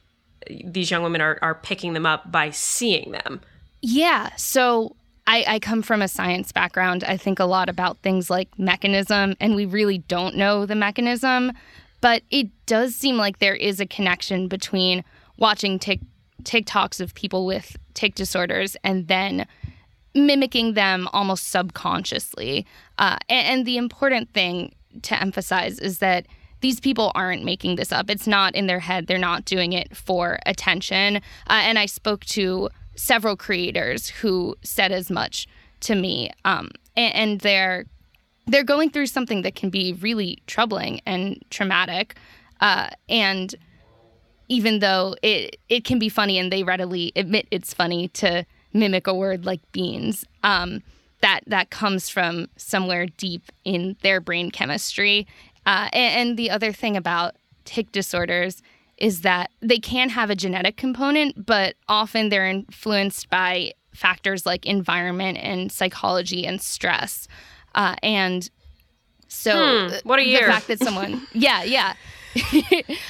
these 0.63 0.91
young 0.91 1.03
women 1.03 1.21
are, 1.21 1.39
are 1.41 1.55
picking 1.55 1.93
them 1.93 2.05
up 2.05 2.31
by 2.31 2.49
seeing 2.49 3.11
them. 3.11 3.41
Yeah. 3.81 4.35
So 4.35 4.95
I, 5.29 5.45
I 5.47 5.59
come 5.59 5.83
from 5.83 6.01
a 6.01 6.07
science 6.07 6.51
background. 6.51 7.03
I 7.03 7.15
think 7.15 7.39
a 7.39 7.45
lot 7.45 7.69
about 7.69 7.99
things 7.99 8.31
like 8.31 8.57
mechanism, 8.57 9.35
and 9.39 9.55
we 9.55 9.65
really 9.65 9.99
don't 9.99 10.35
know 10.35 10.65
the 10.65 10.73
mechanism. 10.73 11.51
But 12.01 12.23
it 12.31 12.47
does 12.65 12.95
seem 12.95 13.15
like 13.15 13.37
there 13.37 13.55
is 13.55 13.79
a 13.79 13.85
connection 13.85 14.47
between 14.47 15.03
watching 15.37 15.77
Tik 15.77 15.99
TikToks 16.41 16.99
of 16.99 17.13
people 17.13 17.45
with 17.45 17.75
tic 17.93 18.15
disorders 18.15 18.77
and 18.83 19.07
then 19.07 19.45
mimicking 20.15 20.73
them 20.73 21.07
almost 21.13 21.49
subconsciously. 21.49 22.65
Uh, 22.97 23.17
and, 23.27 23.47
and 23.59 23.65
the 23.67 23.77
important 23.77 24.33
thing 24.33 24.73
to 25.03 25.21
emphasize 25.21 25.77
is 25.79 25.99
that 25.99 26.25
these 26.61 26.79
people 26.79 27.11
aren't 27.13 27.43
making 27.43 27.75
this 27.75 27.91
up. 27.91 28.09
It's 28.09 28.25
not 28.25 28.55
in 28.55 28.67
their 28.67 28.79
head. 28.79 29.05
They're 29.05 29.17
not 29.17 29.45
doing 29.45 29.73
it 29.73 29.95
for 29.95 30.39
attention. 30.45 31.17
Uh, 31.17 31.19
and 31.49 31.77
I 31.77 31.85
spoke 31.85 32.25
to 32.25 32.69
several 32.99 33.37
creators 33.37 34.09
who 34.09 34.55
said 34.61 34.91
as 34.91 35.09
much 35.09 35.47
to 35.81 35.95
me, 35.95 36.29
um, 36.43 36.69
and, 36.95 37.15
and 37.15 37.39
they're 37.39 37.85
they're 38.47 38.63
going 38.63 38.89
through 38.89 39.05
something 39.05 39.43
that 39.43 39.55
can 39.55 39.69
be 39.69 39.93
really 39.93 40.41
troubling 40.47 41.01
and 41.05 41.43
traumatic, 41.49 42.15
uh, 42.61 42.89
and 43.07 43.55
even 44.49 44.79
though 44.79 45.15
it 45.21 45.57
it 45.69 45.85
can 45.85 45.97
be 45.97 46.09
funny 46.09 46.37
and 46.37 46.51
they 46.51 46.63
readily 46.63 47.13
admit 47.15 47.47
it's 47.51 47.73
funny 47.73 48.09
to 48.09 48.45
mimic 48.73 49.07
a 49.07 49.13
word 49.13 49.45
like 49.45 49.61
beans 49.71 50.25
um, 50.43 50.81
that 51.21 51.41
that 51.47 51.69
comes 51.69 52.09
from 52.09 52.47
somewhere 52.57 53.05
deep 53.05 53.51
in 53.63 53.95
their 54.01 54.19
brain 54.19 54.51
chemistry. 54.51 55.25
Uh, 55.65 55.87
and, 55.93 56.29
and 56.29 56.37
the 56.37 56.49
other 56.49 56.73
thing 56.73 56.97
about 56.97 57.35
tic 57.63 57.91
disorders 57.91 58.61
is 58.99 59.21
that 59.21 59.49
they 59.61 59.79
can 59.79 60.09
have 60.09 60.29
a 60.29 60.35
genetic 60.35 60.77
component 60.77 61.45
but 61.45 61.75
often 61.87 62.29
they're 62.29 62.47
influenced 62.47 63.29
by 63.29 63.71
factors 63.93 64.45
like 64.45 64.65
environment 64.65 65.37
and 65.41 65.71
psychology 65.71 66.45
and 66.45 66.61
stress 66.61 67.27
uh, 67.75 67.95
and 68.03 68.49
so 69.27 69.87
Hmm, 69.89 69.95
what 70.07 70.19
a 70.19 70.23
year. 70.23 70.39
the 70.39 70.45
year. 70.45 70.51
fact 70.51 70.67
that 70.67 70.79
someone 70.79 71.25
yeah 71.33 71.63
yeah 71.63 71.93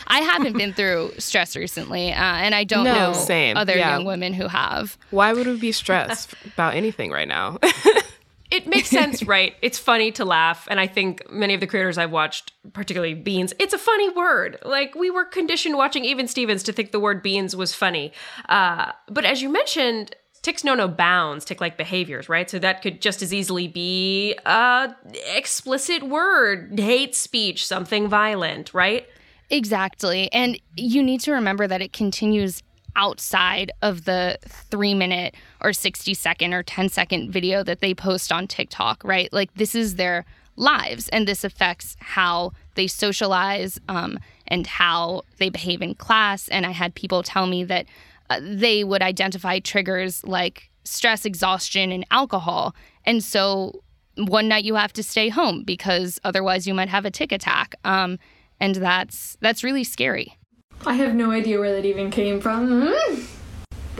I 0.08 0.20
haven't 0.22 0.58
been 0.58 0.74
through 0.74 1.12
stress 1.18 1.54
recently, 1.58 2.12
uh, 2.14 2.16
and 2.16 2.56
I 2.56 2.64
don't 2.64 2.86
No, 2.86 2.94
know 3.12 3.14
same, 3.14 3.58
other 3.58 3.76
yeah. 3.76 3.90
young 3.90 4.06
women 4.06 4.34
who 4.34 4.48
have. 4.48 4.98
Why 5.10 5.34
would 5.34 5.46
we 5.46 5.58
be 5.58 5.74
stressed 5.74 6.34
about 6.46 6.74
anything 6.74 7.12
right 7.12 7.28
now? 7.28 7.58
It 8.52 8.68
makes 8.68 8.90
sense, 8.90 9.24
right? 9.28 9.56
It's 9.62 9.78
funny 9.78 10.12
to 10.14 10.26
laugh. 10.26 10.68
And 10.70 10.80
I 10.80 10.88
think 10.88 11.30
many 11.32 11.54
of 11.54 11.60
the 11.60 11.68
creators 11.68 11.98
I've 11.98 12.12
watched, 12.12 12.54
particularly 12.74 13.14
Beans, 13.14 13.54
it's 13.60 13.74
a 13.74 13.78
funny 13.78 14.10
word. 14.10 14.58
Like 14.66 14.96
we 14.96 15.10
were 15.10 15.26
conditioned 15.26 15.78
watching 15.78 16.06
Even 16.06 16.28
Stevens 16.28 16.64
to 16.64 16.74
think 16.74 16.92
the 16.92 17.00
word 17.00 17.22
beans 17.22 17.56
was 17.56 17.74
funny. 17.74 18.12
Uh, 18.48 18.92
but 19.08 19.26
as 19.26 19.42
you 19.42 19.50
mentioned, 19.50 20.16
tics 20.42 20.64
know 20.64 20.76
no 20.76 20.88
bounds, 20.88 21.46
tic 21.46 21.62
like 21.62 21.78
behaviors, 21.78 22.30
right? 22.30 22.50
So 22.50 22.60
that 22.60 22.82
could 22.82 23.02
just 23.02 23.22
as 23.22 23.34
easily 23.34 23.68
be 23.68 24.38
a 24.46 24.96
explicit 25.36 26.04
word, 26.04 26.80
hate 26.80 27.16
speech, 27.16 27.66
something 27.66 28.08
violent, 28.08 28.74
right? 28.74 29.06
Exactly. 29.50 30.32
And 30.32 30.60
you 30.76 31.02
need 31.02 31.22
to 31.22 31.32
remember 31.32 31.68
that 31.68 31.82
it 31.82 31.92
continues 31.92 32.62
outside 33.00 33.72
of 33.82 34.04
the 34.04 34.38
three 34.46 34.94
minute 34.94 35.34
or 35.62 35.72
60 35.72 36.14
second 36.14 36.54
or 36.54 36.64
10 36.64 36.90
second 36.90 37.32
video 37.32 37.64
that 37.64 37.80
they 37.80 37.94
post 37.94 38.32
on 38.32 38.46
TikTok, 38.46 39.02
right? 39.06 39.32
Like, 39.32 39.54
this 39.56 39.74
is 39.74 39.96
their 39.96 40.26
lives, 40.58 41.08
and 41.10 41.26
this 41.26 41.46
affects 41.46 41.96
how 42.00 42.52
they 42.76 42.88
socialize 42.88 43.80
um, 43.88 44.20
and 44.48 44.68
how 44.68 45.24
they 45.38 45.50
behave 45.50 45.82
in 45.82 45.96
class. 45.96 46.50
And 46.50 46.66
I 46.66 46.72
had 46.72 46.94
people 46.94 47.24
tell 47.24 47.48
me 47.48 47.64
that 47.64 47.86
uh, 48.30 48.42
they 48.44 48.84
would 48.84 49.02
identify 49.02 49.60
triggers 49.60 50.24
like 50.26 50.70
stress, 50.84 51.24
exhaustion, 51.24 51.94
and 51.94 52.06
alcohol. 52.12 52.76
And 53.06 53.24
so 53.24 53.82
one 54.18 54.50
night 54.50 54.66
you 54.66 54.76
have 54.76 54.92
to 54.94 55.04
stay 55.04 55.30
home 55.30 55.64
because 55.64 56.20
otherwise 56.26 56.68
you 56.68 56.74
might 56.74 56.90
have 56.90 57.06
a 57.06 57.12
tic 57.12 57.32
attack. 57.32 57.76
Um, 57.86 58.20
and 58.60 58.76
that's 58.76 59.38
that's 59.40 59.64
really 59.64 59.86
scary. 59.86 60.38
I 60.86 60.94
have 60.94 61.14
no 61.14 61.32
idea 61.32 61.60
where 61.60 61.74
that 61.74 61.86
even 61.86 62.10
came 62.10 62.40
from. 62.40 62.92
Hmm. 62.92 63.22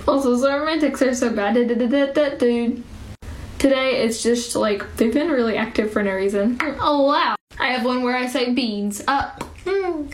Also, 0.08 0.38
sorry, 0.38 0.66
my 0.66 0.78
tics 0.80 1.02
are 1.02 1.14
so 1.14 1.30
bad. 1.32 1.54
Dude. 1.56 2.84
Today 3.60 4.04
it's 4.04 4.24
just 4.24 4.56
like 4.56 4.96
they've 4.96 5.14
been 5.14 5.28
really 5.30 5.58
active 5.58 5.92
for 5.92 6.02
no 6.02 6.14
reason. 6.14 6.58
Oh 6.62 7.04
wow! 7.04 7.36
I 7.60 7.68
have 7.68 7.84
one 7.84 8.04
where 8.04 8.16
I 8.16 8.28
say 8.28 8.54
beans 8.54 9.04
up. 9.08 9.44
Hmm. 9.66 10.08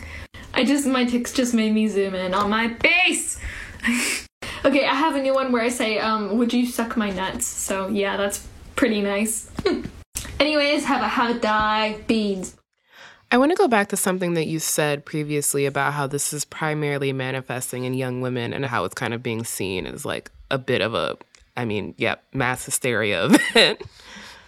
I 0.52 0.64
just 0.64 0.86
my 0.86 1.04
tics 1.04 1.32
just 1.32 1.54
made 1.54 1.72
me 1.72 1.86
zoom 1.86 2.14
in 2.14 2.34
on 2.34 2.50
my 2.50 2.74
face. 2.74 3.38
okay, 4.64 4.86
I 4.86 4.94
have 4.94 5.14
a 5.14 5.22
new 5.22 5.34
one 5.34 5.52
where 5.52 5.62
I 5.62 5.68
say, 5.68 5.98
um, 5.98 6.38
would 6.38 6.52
you 6.52 6.66
suck 6.66 6.96
my 6.96 7.10
nuts? 7.10 7.46
So 7.46 7.86
yeah, 7.88 8.16
that's 8.16 8.46
pretty 8.74 9.00
nice. 9.00 9.48
Anyways, 10.40 10.84
have 10.84 11.02
a 11.02 11.08
have 11.08 11.36
a 11.36 11.38
die 11.38 11.98
beans. 12.08 12.56
I 13.30 13.38
want 13.38 13.50
to 13.50 13.56
go 13.56 13.66
back 13.66 13.88
to 13.88 13.96
something 13.96 14.34
that 14.34 14.46
you 14.46 14.58
said 14.58 15.04
previously 15.04 15.66
about 15.66 15.94
how 15.94 16.06
this 16.06 16.32
is 16.32 16.44
primarily 16.44 17.12
manifesting 17.12 17.84
in 17.84 17.94
young 17.94 18.20
women 18.20 18.52
and 18.52 18.64
how 18.64 18.84
it's 18.84 18.94
kind 18.94 19.12
of 19.12 19.22
being 19.22 19.44
seen 19.44 19.86
as 19.86 20.04
like 20.04 20.30
a 20.50 20.58
bit 20.58 20.80
of 20.80 20.94
a, 20.94 21.16
I 21.56 21.64
mean, 21.64 21.94
yeah, 21.98 22.16
mass 22.32 22.64
hysteria 22.64 23.24
event. 23.30 23.82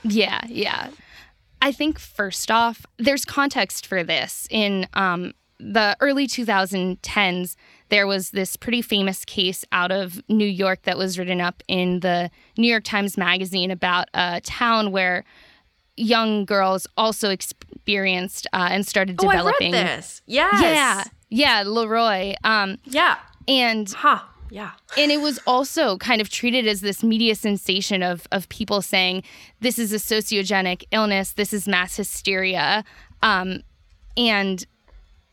Yeah, 0.04 0.40
yeah. 0.46 0.90
I 1.60 1.72
think 1.72 1.98
first 1.98 2.50
off, 2.50 2.86
there's 2.98 3.24
context 3.24 3.86
for 3.86 4.04
this. 4.04 4.46
In 4.48 4.86
um, 4.94 5.32
the 5.58 5.96
early 6.00 6.28
2010s, 6.28 7.56
there 7.88 8.06
was 8.06 8.30
this 8.30 8.56
pretty 8.56 8.82
famous 8.82 9.24
case 9.24 9.64
out 9.72 9.90
of 9.90 10.22
New 10.28 10.46
York 10.46 10.82
that 10.82 10.96
was 10.96 11.18
written 11.18 11.40
up 11.40 11.62
in 11.66 12.00
the 12.00 12.30
New 12.56 12.68
York 12.68 12.84
Times 12.84 13.16
Magazine 13.16 13.70
about 13.70 14.08
a 14.14 14.40
town 14.42 14.92
where 14.92 15.24
young 15.98 16.44
girls 16.44 16.86
also 16.96 17.30
experienced 17.30 18.46
uh, 18.52 18.68
and 18.70 18.86
started 18.86 19.16
developing. 19.16 19.74
Oh, 19.74 19.78
I 19.78 19.82
read 19.82 19.98
this. 19.98 20.22
Yes. 20.26 20.62
Yeah, 20.62 21.04
yeah, 21.30 21.62
Le 21.66 21.86
Roy. 21.88 22.34
Um, 22.44 22.78
Yeah. 22.84 23.16
and 23.46 23.90
Huh. 23.90 24.20
Yeah. 24.50 24.70
and 24.96 25.10
it 25.12 25.20
was 25.20 25.38
also 25.46 25.98
kind 25.98 26.20
of 26.22 26.30
treated 26.30 26.66
as 26.66 26.80
this 26.80 27.02
media 27.02 27.34
sensation 27.34 28.02
of 28.02 28.26
of 28.32 28.48
people 28.48 28.80
saying 28.80 29.22
this 29.60 29.78
is 29.78 29.92
a 29.92 29.96
sociogenic 29.96 30.84
illness, 30.90 31.32
this 31.32 31.52
is 31.52 31.68
mass 31.68 31.96
hysteria, 31.96 32.82
um, 33.22 33.62
and 34.16 34.64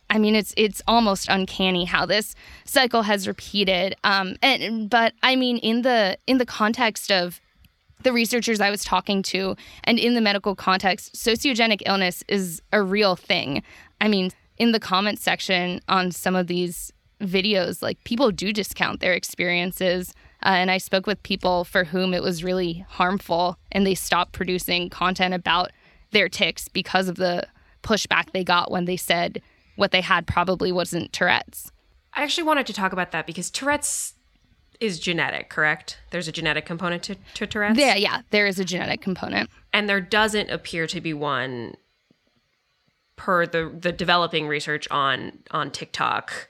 I 0.09 0.17
mean 0.19 0.35
it's 0.35 0.53
it's 0.57 0.81
almost 0.87 1.29
uncanny 1.29 1.85
how 1.85 2.05
this 2.05 2.35
cycle 2.65 3.03
has 3.03 3.25
repeated. 3.27 3.95
Um, 4.03 4.35
and 4.41 4.89
but 4.89 5.13
I 5.23 5.35
mean 5.37 5.57
in 5.59 5.81
the 5.83 6.17
in 6.27 6.37
the 6.37 6.45
context 6.45 7.09
of 7.11 7.39
the 8.05 8.13
researchers 8.13 8.61
I 8.61 8.69
was 8.69 8.83
talking 8.83 9.23
to 9.23 9.57
and 9.83 9.99
in 9.99 10.13
the 10.13 10.21
medical 10.21 10.55
context, 10.55 11.15
sociogenic 11.15 11.81
illness 11.85 12.23
is 12.27 12.61
a 12.71 12.81
real 12.81 13.15
thing. 13.15 13.63
I 13.99 14.07
mean, 14.07 14.31
in 14.57 14.71
the 14.71 14.79
comment 14.79 15.19
section 15.19 15.81
on 15.89 16.11
some 16.11 16.35
of 16.35 16.47
these 16.47 16.93
videos, 17.19 17.81
like 17.81 18.01
people 18.03 18.31
do 18.31 18.53
discount 18.53 18.99
their 18.99 19.13
experiences. 19.13 20.13
Uh, 20.43 20.49
and 20.49 20.69
I 20.69 20.77
spoke 20.77 21.07
with 21.07 21.21
people 21.23 21.63
for 21.63 21.83
whom 21.83 22.13
it 22.13 22.21
was 22.21 22.43
really 22.43 22.85
harmful 22.89 23.57
and 23.71 23.87
they 23.87 23.95
stopped 23.95 24.33
producing 24.33 24.89
content 24.89 25.33
about 25.33 25.71
their 26.11 26.29
tics 26.29 26.67
because 26.67 27.09
of 27.09 27.15
the 27.15 27.47
pushback 27.81 28.31
they 28.31 28.43
got 28.43 28.69
when 28.69 28.85
they 28.85 28.97
said 28.97 29.41
what 29.77 29.91
they 29.91 30.01
had 30.01 30.27
probably 30.27 30.71
wasn't 30.71 31.11
Tourette's. 31.11 31.71
I 32.13 32.23
actually 32.23 32.43
wanted 32.43 32.67
to 32.67 32.73
talk 32.73 32.93
about 32.93 33.11
that 33.11 33.25
because 33.25 33.49
Tourette's 33.49 34.14
is 34.79 34.99
genetic, 34.99 35.49
correct? 35.49 35.97
There's 36.11 36.27
a 36.27 36.31
genetic 36.31 36.65
component 36.65 37.03
to, 37.03 37.15
to 37.35 37.47
Tourette's. 37.47 37.79
Yeah, 37.79 37.95
yeah, 37.95 38.21
there 38.31 38.47
is 38.47 38.59
a 38.59 38.65
genetic 38.65 39.01
component. 39.01 39.49
and 39.73 39.87
there 39.89 40.01
doesn't 40.01 40.49
appear 40.49 40.87
to 40.87 41.01
be 41.01 41.13
one 41.13 41.75
per 43.15 43.45
the 43.45 43.73
the 43.79 43.91
developing 43.91 44.47
research 44.47 44.87
on 44.91 45.39
on 45.51 45.71
TikTok 45.71 46.49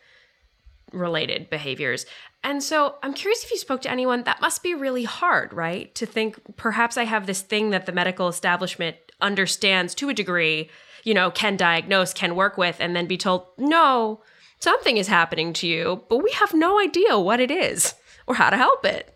related 0.92 1.50
behaviors. 1.50 2.06
And 2.44 2.62
so 2.62 2.96
I'm 3.04 3.14
curious 3.14 3.44
if 3.44 3.52
you 3.52 3.58
spoke 3.58 3.82
to 3.82 3.92
anyone 3.92 4.24
that 4.24 4.40
must 4.40 4.62
be 4.64 4.74
really 4.76 5.04
hard, 5.04 5.52
right? 5.54 5.94
To 5.96 6.06
think 6.06 6.40
perhaps 6.58 6.96
I 6.96 7.04
have 7.04 7.26
this 7.26 7.42
thing 7.42 7.72
that 7.72 7.86
the 7.86 7.92
medical 7.92 8.28
establishment 8.28 8.98
understands 9.20 9.96
to 9.96 10.10
a 10.10 10.14
degree, 10.14 10.70
you 11.04 11.14
know, 11.14 11.32
can 11.32 11.58
diagnose, 11.58 12.14
can 12.14 12.36
work 12.36 12.58
with 12.58 12.78
and 12.80 12.96
then 12.96 13.08
be 13.08 13.18
told, 13.18 13.48
"No, 13.58 14.22
something 14.60 14.98
is 14.98 15.08
happening 15.08 15.54
to 15.54 15.68
you, 15.68 16.04
but 16.10 16.20
we 16.20 16.32
have 16.32 16.54
no 16.54 16.80
idea 16.80 17.20
what 17.20 17.40
it 17.40 17.52
is 17.52 17.96
or 18.28 18.36
how 18.36 18.50
to 18.50 18.58
help 18.58 18.86
it." 18.86 19.16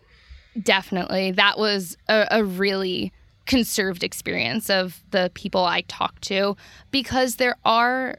Definitely. 0.60 1.30
That 1.32 1.58
was 1.58 1.96
a, 2.08 2.26
a 2.30 2.44
really 2.44 3.12
conserved 3.46 4.04
experience 4.04 4.70
of 4.70 5.02
the 5.10 5.30
people 5.34 5.64
I 5.64 5.82
talked 5.82 6.22
to 6.24 6.56
because 6.90 7.36
there 7.36 7.56
are 7.64 8.18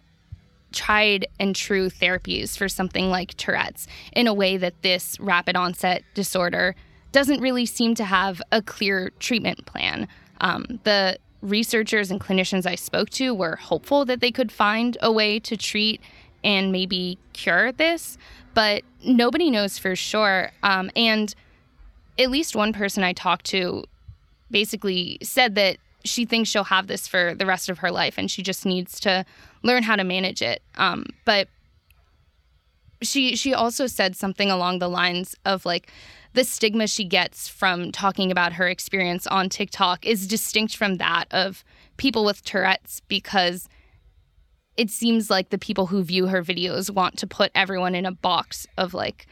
tried 0.72 1.26
and 1.40 1.56
true 1.56 1.90
therapies 1.90 2.58
for 2.58 2.70
something 2.70 3.10
like 3.10 3.36
Tourette's 3.36 3.88
in 4.14 4.28
a 4.28 4.34
way 4.34 4.58
that 4.58 4.82
this 4.82 5.20
rapid 5.20 5.56
onset 5.56 6.04
disorder 6.14 6.76
doesn't 7.12 7.42
really 7.42 7.66
seem 7.66 7.94
to 7.96 8.06
have 8.06 8.42
a 8.52 8.62
clear 8.62 9.12
treatment 9.20 9.66
plan. 9.66 10.08
Um, 10.40 10.80
the 10.84 11.18
researchers 11.42 12.10
and 12.10 12.22
clinicians 12.22 12.66
I 12.66 12.76
spoke 12.76 13.10
to 13.12 13.34
were 13.34 13.58
hopeful 13.58 14.06
that 14.06 14.22
they 14.22 14.32
could 14.32 14.52
find 14.52 14.98
a 15.02 15.12
way 15.12 15.40
to 15.40 15.58
treat 15.58 16.02
and 16.44 16.72
maybe 16.72 17.18
cure 17.34 17.72
this, 17.72 18.18
but 18.54 18.84
nobody 19.04 19.50
knows 19.50 19.78
for 19.78 19.96
sure. 19.96 20.52
Um, 20.64 20.92
and 20.96 21.34
at 22.20 22.30
least 22.30 22.56
one 22.56 22.74
person 22.74 23.04
I 23.04 23.14
talked 23.14 23.46
to 23.48 23.84
basically 24.50 25.18
said 25.22 25.56
that 25.56 25.78
she 26.04 26.26
thinks 26.26 26.50
she'll 26.50 26.66
have 26.66 26.88
this 26.88 27.08
for 27.08 27.34
the 27.36 27.46
rest 27.46 27.70
of 27.70 27.80
her 27.80 27.92
life 27.92 28.18
and 28.18 28.30
she 28.30 28.42
just 28.42 28.66
needs 28.66 29.00
to 29.02 29.26
learn 29.64 29.84
how 29.84 29.96
to 29.96 30.04
manage 30.04 30.42
it. 30.42 30.62
Um, 30.76 31.06
but 31.26 31.48
she 33.02 33.36
she 33.36 33.54
also 33.54 33.88
said 33.88 34.16
something 34.16 34.52
along 34.52 34.80
the 34.80 34.90
lines 34.90 35.36
of 35.46 35.66
like 35.66 35.92
the 36.34 36.44
stigma 36.44 36.88
she 36.88 37.04
gets 37.04 37.48
from 37.48 37.92
talking 37.92 38.32
about 38.32 38.54
her 38.54 38.68
experience 38.68 39.28
on 39.28 39.50
TikTok 39.50 40.06
is 40.06 40.28
distinct 40.28 40.76
from 40.76 40.98
that 40.98 41.26
of 41.32 41.64
people 41.98 42.24
with 42.24 42.44
Tourette's 42.44 43.02
because 43.08 43.68
it 44.78 44.90
seems 44.90 45.30
like 45.30 45.50
the 45.50 45.58
people 45.58 45.88
who 45.88 46.04
view 46.04 46.28
her 46.28 46.42
videos 46.42 46.90
want 46.90 47.18
to 47.18 47.28
put 47.28 47.52
everyone 47.54 47.96
in 47.96 48.06
a 48.06 48.12
box 48.12 48.68
of 48.78 48.94
like 48.94 49.28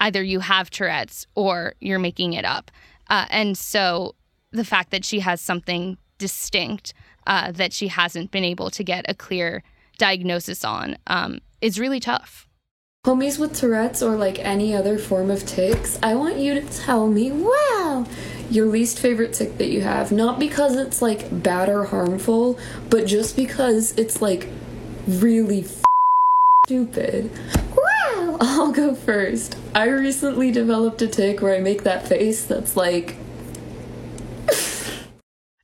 either 0.00 0.22
you 0.22 0.40
have 0.40 0.70
Tourette's 0.70 1.26
or 1.34 1.74
you're 1.80 1.98
making 1.98 2.32
it 2.32 2.44
up. 2.44 2.70
Uh, 3.08 3.26
and 3.30 3.56
so 3.56 4.14
the 4.50 4.64
fact 4.64 4.90
that 4.90 5.04
she 5.04 5.20
has 5.20 5.40
something 5.40 5.96
distinct 6.18 6.94
uh, 7.26 7.52
that 7.52 7.72
she 7.72 7.88
hasn't 7.88 8.30
been 8.30 8.44
able 8.44 8.70
to 8.70 8.82
get 8.82 9.04
a 9.08 9.14
clear 9.14 9.62
diagnosis 9.98 10.64
on 10.64 10.96
um, 11.06 11.40
is 11.60 11.78
really 11.78 12.00
tough. 12.00 12.48
Homies 13.04 13.38
with 13.38 13.54
Tourette's 13.54 14.02
or 14.02 14.16
like 14.16 14.38
any 14.38 14.74
other 14.74 14.96
form 14.96 15.30
of 15.30 15.44
tics, 15.44 15.98
I 16.02 16.14
want 16.14 16.38
you 16.38 16.54
to 16.54 16.60
tell 16.60 17.08
me, 17.08 17.32
wow, 17.32 18.06
your 18.52 18.66
least 18.66 18.98
favorite 18.98 19.32
tic 19.32 19.56
that 19.58 19.68
you 19.68 19.80
have. 19.80 20.12
Not 20.12 20.38
because 20.38 20.76
it's 20.76 21.00
like 21.00 21.42
bad 21.42 21.68
or 21.68 21.84
harmful, 21.84 22.58
but 22.90 23.06
just 23.06 23.34
because 23.34 23.96
it's 23.98 24.20
like 24.20 24.48
really 25.08 25.64
f- 25.64 25.82
stupid. 26.66 27.30
Wow! 27.74 28.36
I'll 28.40 28.72
go 28.72 28.94
first. 28.94 29.56
I 29.74 29.88
recently 29.88 30.50
developed 30.50 31.00
a 31.00 31.08
tic 31.08 31.40
where 31.40 31.54
I 31.54 31.60
make 31.60 31.84
that 31.84 32.06
face 32.06 32.44
that's 32.44 32.76
like. 32.76 33.16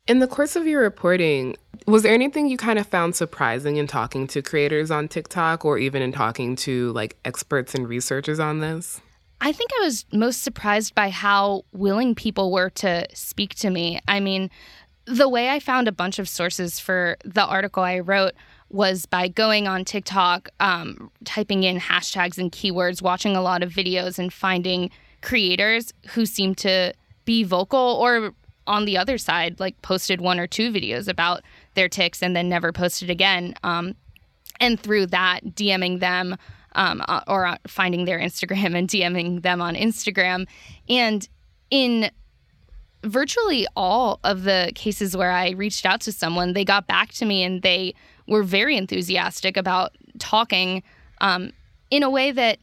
In 0.07 0.21
the 0.21 0.27
course 0.27 0.57
of 0.57 0.67
your 0.67 0.81
reporting, 0.81 1.57
was 1.87 2.03
there 2.03 2.15
anything 2.15 2.49
you 2.49 2.57
kind 2.57 2.79
of 2.79 2.87
found 2.87 3.15
surprising 3.15 3.77
in 3.77 3.87
talking 3.87 4.27
to 4.29 4.41
creators 4.41 4.91
on 4.91 5.09
TikTok 5.09 5.67
or 5.67 5.77
even 5.77 6.01
in 6.01 6.13
talking 6.13 6.57
to 6.57 6.91
like 6.93 7.17
experts 7.27 7.75
and 7.75 7.87
researchers 7.87 8.41
on 8.41 8.61
this? 8.61 9.03
I 9.41 9.53
think 9.53 9.71
I 9.79 9.85
was 9.85 10.05
most 10.13 10.43
surprised 10.43 10.95
by 10.95 11.11
how 11.11 11.65
willing 11.73 12.15
people 12.15 12.51
were 12.51 12.71
to 12.71 13.07
speak 13.15 13.55
to 13.57 13.71
me. 13.71 14.01
I 14.09 14.21
mean, 14.21 14.51
the 15.05 15.29
way 15.29 15.51
I 15.51 15.61
found 15.61 15.89
a 15.89 15.93
bunch 15.93 16.19
of 16.19 16.29
sources 16.29 16.79
for 16.81 17.17
the 17.25 17.45
article 17.45 17.83
I 17.83 18.01
wrote 18.01 18.33
was 18.69 19.07
by 19.07 19.29
going 19.29 19.67
on 19.67 19.85
TikTok, 19.85 20.51
um, 20.61 21.11
typing 21.25 21.63
in 21.63 21.79
hashtags 21.79 22.37
and 22.37 22.53
keywords, 22.53 23.01
watching 23.01 23.35
a 23.37 23.41
lot 23.41 23.63
of 23.63 23.73
videos, 23.73 24.19
and 24.19 24.33
finding 24.33 24.91
creators 25.23 25.93
who 26.11 26.27
seemed 26.27 26.59
to 26.59 26.93
be 27.25 27.45
vocal 27.45 27.79
or 27.79 28.35
on 28.67 28.85
the 28.85 28.99
other 28.99 29.17
side, 29.17 29.59
like 29.59 29.81
posted 29.81 30.21
one 30.21 30.39
or 30.39 30.47
two 30.47 30.71
videos 30.71 31.09
about 31.09 31.43
their 31.75 31.89
tics 31.89 32.23
and 32.23 32.37
then 32.37 32.49
never 32.49 32.71
posted 32.73 33.09
again. 33.09 33.55
Um, 33.63 33.95
and 34.61 34.79
through 34.79 35.07
that, 35.07 35.41
DMing 35.55 36.01
them 36.01 36.37
um, 36.75 37.03
uh, 37.09 37.21
or 37.27 37.47
uh, 37.47 37.57
finding 37.67 38.05
their 38.05 38.19
Instagram 38.19 38.75
and 38.79 38.89
DMing 38.89 39.43
them 39.43 39.61
on 39.61 39.75
Instagram. 39.75 40.47
And 40.89 41.29
in 41.71 42.11
virtually 43.05 43.67
all 43.77 44.19
of 44.25 44.43
the 44.45 44.73
cases 44.75 45.17
where 45.17 45.31
I 45.31 45.51
reached 45.51 45.87
out 45.87 46.01
to 46.03 46.13
someone, 46.13 46.53
they 46.53 46.65
got 46.65 46.87
back 46.87 47.13
to 47.15 47.25
me 47.25 47.43
and 47.43 47.63
they 47.63 47.95
were 48.27 48.43
very 48.43 48.77
enthusiastic 48.77 49.57
about 49.57 49.93
talking 50.19 50.83
um, 51.21 51.53
in 51.91 52.03
a 52.03 52.11
way 52.11 52.33
that 52.33 52.59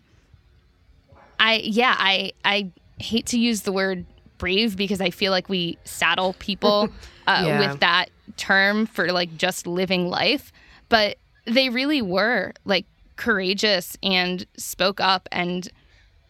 I, 1.39 1.61
yeah, 1.63 1.95
I, 1.97 2.31
I 2.43 2.71
hate 2.99 3.25
to 3.27 3.39
use 3.39 3.61
the 3.61 3.71
word 3.71 4.05
brave 4.37 4.75
because 4.77 5.01
I 5.01 5.09
feel 5.09 5.31
like 5.31 5.49
we 5.49 5.77
saddle 5.83 6.33
people 6.39 6.89
uh, 7.27 7.43
Yeah. 7.45 7.59
with 7.71 7.79
that 7.79 8.09
term 8.37 8.85
for 8.85 9.11
like 9.11 9.35
just 9.37 9.67
living 9.67 10.07
life. 10.07 10.51
But 10.89 11.17
they 11.45 11.69
really 11.69 12.01
were 12.01 12.53
like 12.65 12.85
courageous 13.15 13.97
and 14.03 14.45
spoke 14.57 14.99
up. 14.99 15.27
And 15.31 15.69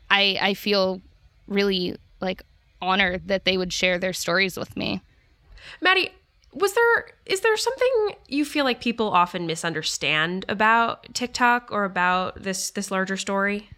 I, 0.09 0.37
I 0.41 0.53
feel 0.53 1.01
really 1.47 1.97
like 2.21 2.43
honored 2.81 3.27
that 3.27 3.45
they 3.45 3.57
would 3.57 3.73
share 3.73 3.97
their 3.97 4.13
stories 4.13 4.57
with 4.57 4.75
me. 4.77 5.01
Maddie, 5.81 6.11
was 6.53 6.73
there 6.73 7.07
is 7.25 7.41
there 7.41 7.57
something 7.57 8.15
you 8.27 8.45
feel 8.45 8.63
like 8.63 8.79
people 8.79 9.09
often 9.09 9.45
misunderstand 9.45 10.45
about 10.47 11.13
TikTok 11.13 11.69
or 11.71 11.83
about 11.83 12.41
this 12.41 12.71
this 12.71 12.91
larger 12.91 13.17
story? 13.17 13.69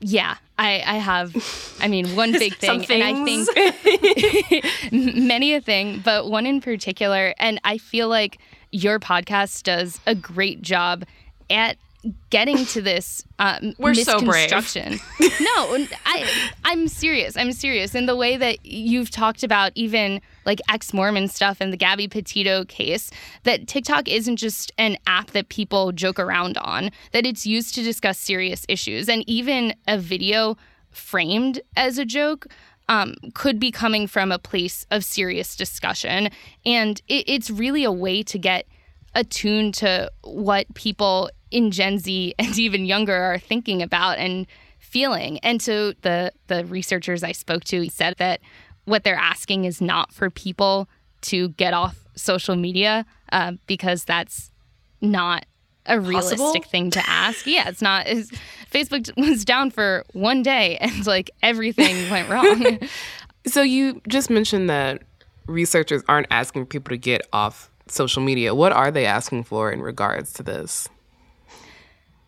Yeah, 0.00 0.36
I, 0.58 0.82
I 0.86 0.94
have. 0.96 1.34
I 1.80 1.88
mean, 1.88 2.14
one 2.14 2.32
big 2.38 2.56
thing, 2.56 2.84
and 2.90 3.02
I 3.02 3.24
think 3.24 4.92
many 4.92 5.54
a 5.54 5.60
thing, 5.60 6.02
but 6.04 6.30
one 6.30 6.46
in 6.46 6.60
particular. 6.60 7.34
And 7.38 7.60
I 7.64 7.78
feel 7.78 8.08
like 8.08 8.38
your 8.70 9.00
podcast 9.00 9.62
does 9.62 10.00
a 10.06 10.14
great 10.14 10.60
job 10.60 11.04
at 11.48 11.78
getting 12.30 12.64
to 12.66 12.82
this 12.82 13.24
uh, 13.38 13.58
We're 13.78 13.94
so 13.94 14.20
brave. 14.20 14.50
no, 15.20 15.86
I 16.06 16.50
I'm 16.64 16.88
serious. 16.88 17.36
I'm 17.36 17.52
serious 17.52 17.94
in 17.94 18.06
the 18.06 18.16
way 18.16 18.36
that 18.36 18.64
you've 18.64 19.10
talked 19.10 19.42
about 19.42 19.72
even 19.74 20.20
like 20.44 20.60
ex-Mormon 20.68 21.28
stuff 21.28 21.58
and 21.60 21.72
the 21.72 21.76
Gabby 21.76 22.08
Petito 22.08 22.64
case 22.64 23.10
that 23.44 23.66
TikTok 23.66 24.08
isn't 24.08 24.36
just 24.36 24.72
an 24.78 24.96
app 25.06 25.30
that 25.30 25.48
people 25.48 25.92
joke 25.92 26.18
around 26.18 26.58
on, 26.58 26.90
that 27.12 27.26
it's 27.26 27.46
used 27.46 27.74
to 27.74 27.82
discuss 27.82 28.18
serious 28.18 28.66
issues 28.68 29.08
and 29.08 29.28
even 29.28 29.74
a 29.88 29.98
video 29.98 30.56
framed 30.90 31.60
as 31.76 31.98
a 31.98 32.04
joke 32.04 32.46
um, 32.88 33.14
could 33.34 33.58
be 33.58 33.70
coming 33.70 34.06
from 34.06 34.30
a 34.30 34.38
place 34.38 34.86
of 34.90 35.04
serious 35.04 35.56
discussion. 35.56 36.30
And 36.64 37.00
it, 37.08 37.24
it's 37.26 37.50
really 37.50 37.84
a 37.84 37.92
way 37.92 38.22
to 38.24 38.38
get 38.38 38.66
attuned 39.14 39.74
to 39.74 40.10
what 40.22 40.72
people 40.74 41.30
in 41.54 41.70
Gen 41.70 41.98
Z 41.98 42.34
and 42.38 42.58
even 42.58 42.84
younger 42.84 43.14
are 43.14 43.38
thinking 43.38 43.80
about 43.82 44.18
and 44.18 44.46
feeling. 44.78 45.38
And 45.38 45.62
so 45.62 45.92
the 46.02 46.32
the 46.48 46.64
researchers 46.66 47.22
I 47.22 47.32
spoke 47.32 47.64
to 47.64 47.88
said 47.88 48.16
that 48.18 48.40
what 48.84 49.04
they're 49.04 49.14
asking 49.14 49.64
is 49.64 49.80
not 49.80 50.12
for 50.12 50.28
people 50.28 50.88
to 51.22 51.48
get 51.50 51.72
off 51.72 51.96
social 52.16 52.54
media 52.54 53.06
uh, 53.32 53.52
because 53.66 54.04
that's 54.04 54.50
not 55.00 55.46
a 55.86 56.00
realistic 56.00 56.38
Possible? 56.38 56.70
thing 56.70 56.90
to 56.90 57.08
ask. 57.08 57.46
Yeah, 57.46 57.68
it's 57.68 57.82
not. 57.82 58.06
It's, 58.06 58.30
Facebook 58.70 59.10
was 59.16 59.44
down 59.44 59.70
for 59.70 60.04
one 60.12 60.42
day 60.42 60.76
and 60.78 61.06
like 61.06 61.30
everything 61.42 62.10
went 62.10 62.28
wrong. 62.28 62.78
So 63.46 63.60
you 63.60 64.00
just 64.08 64.30
mentioned 64.30 64.70
that 64.70 65.02
researchers 65.46 66.02
aren't 66.08 66.28
asking 66.30 66.64
people 66.64 66.88
to 66.90 66.96
get 66.96 67.28
off 67.30 67.70
social 67.88 68.22
media. 68.22 68.54
What 68.54 68.72
are 68.72 68.90
they 68.90 69.04
asking 69.04 69.44
for 69.44 69.70
in 69.70 69.82
regards 69.82 70.32
to 70.34 70.42
this? 70.42 70.88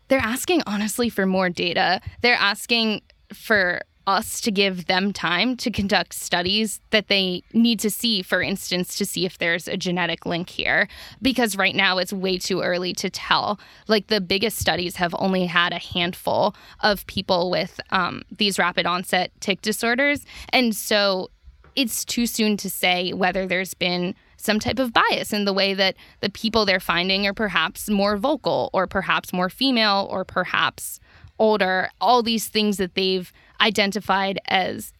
They're 0.08 0.18
asking 0.18 0.62
honestly 0.66 1.08
for 1.08 1.26
more 1.26 1.50
data. 1.50 2.00
They're 2.22 2.34
asking 2.34 3.02
for 3.32 3.82
us 4.06 4.40
to 4.40 4.52
give 4.52 4.86
them 4.86 5.12
time 5.12 5.56
to 5.56 5.70
conduct 5.70 6.12
studies 6.14 6.80
that 6.90 7.08
they 7.08 7.42
need 7.52 7.80
to 7.80 7.90
see, 7.90 8.22
for 8.22 8.40
instance, 8.40 8.96
to 8.96 9.04
see 9.04 9.26
if 9.26 9.38
there's 9.38 9.66
a 9.66 9.76
genetic 9.76 10.24
link 10.24 10.48
here. 10.48 10.88
Because 11.20 11.56
right 11.56 11.74
now 11.74 11.98
it's 11.98 12.12
way 12.12 12.38
too 12.38 12.60
early 12.60 12.92
to 12.94 13.10
tell. 13.10 13.58
Like 13.88 14.06
the 14.06 14.20
biggest 14.20 14.58
studies 14.58 14.96
have 14.96 15.14
only 15.18 15.46
had 15.46 15.72
a 15.72 15.78
handful 15.78 16.54
of 16.80 17.06
people 17.06 17.50
with 17.50 17.80
um, 17.90 18.22
these 18.30 18.58
rapid 18.58 18.86
onset 18.86 19.32
tic 19.40 19.60
disorders. 19.60 20.24
And 20.50 20.74
so 20.74 21.30
it's 21.74 22.04
too 22.04 22.26
soon 22.26 22.56
to 22.58 22.70
say 22.70 23.12
whether 23.12 23.46
there's 23.46 23.74
been 23.74 24.14
some 24.46 24.58
type 24.58 24.78
of 24.78 24.92
bias 24.92 25.32
in 25.32 25.44
the 25.44 25.52
way 25.52 25.74
that 25.74 25.96
the 26.20 26.30
people 26.30 26.64
they're 26.64 26.80
finding 26.80 27.26
are 27.26 27.34
perhaps 27.34 27.90
more 27.90 28.16
vocal 28.16 28.70
or 28.72 28.86
perhaps 28.86 29.32
more 29.32 29.50
female 29.50 30.08
or 30.10 30.24
perhaps 30.24 30.98
older. 31.38 31.90
All 32.00 32.22
these 32.22 32.48
things 32.48 32.78
that 32.78 32.94
they've 32.94 33.30
identified 33.60 34.40
as 34.46 34.92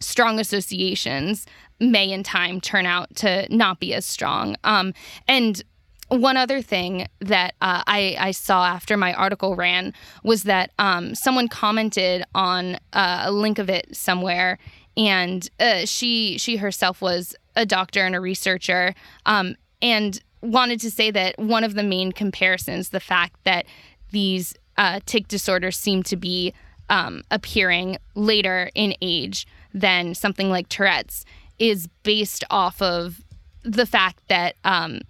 strong 0.00 0.38
associations 0.38 1.46
may 1.80 2.10
in 2.10 2.22
time 2.22 2.60
turn 2.60 2.86
out 2.86 3.14
to 3.16 3.46
not 3.54 3.80
be 3.80 3.94
as 3.94 4.04
strong. 4.04 4.56
Um, 4.64 4.92
and 5.26 5.62
one 6.08 6.36
other 6.36 6.62
thing 6.62 7.06
that 7.20 7.54
uh, 7.60 7.82
I, 7.86 8.16
I 8.18 8.30
saw 8.30 8.66
after 8.66 8.96
my 8.96 9.12
article 9.14 9.54
ran 9.54 9.92
was 10.24 10.44
that 10.44 10.72
um, 10.78 11.14
someone 11.14 11.48
commented 11.48 12.24
on 12.34 12.76
uh, 12.92 13.24
a 13.24 13.32
link 13.32 13.58
of 13.58 13.68
it 13.68 13.94
somewhere, 13.94 14.58
and 14.96 15.48
uh, 15.60 15.84
she 15.84 16.38
she 16.38 16.56
herself 16.56 17.02
was 17.02 17.36
a 17.58 17.66
doctor 17.66 18.06
and 18.06 18.14
a 18.14 18.20
researcher, 18.20 18.94
um, 19.26 19.56
and 19.82 20.22
wanted 20.40 20.80
to 20.80 20.90
say 20.90 21.10
that 21.10 21.38
one 21.38 21.64
of 21.64 21.74
the 21.74 21.82
main 21.82 22.12
comparisons, 22.12 22.90
the 22.90 23.00
fact 23.00 23.36
that 23.44 23.66
these 24.12 24.54
uh, 24.78 25.00
tic 25.04 25.28
disorders 25.28 25.76
seem 25.76 26.02
to 26.04 26.16
be 26.16 26.54
um, 26.88 27.22
appearing 27.30 27.98
later 28.14 28.70
in 28.74 28.94
age 29.02 29.46
than 29.74 30.14
something 30.14 30.48
like 30.48 30.68
Tourette's, 30.68 31.24
is 31.58 31.88
based 32.04 32.44
off 32.48 32.80
of 32.80 33.20
the 33.64 33.84
fact 33.84 34.20
that 34.28 34.54
um, 34.64 35.00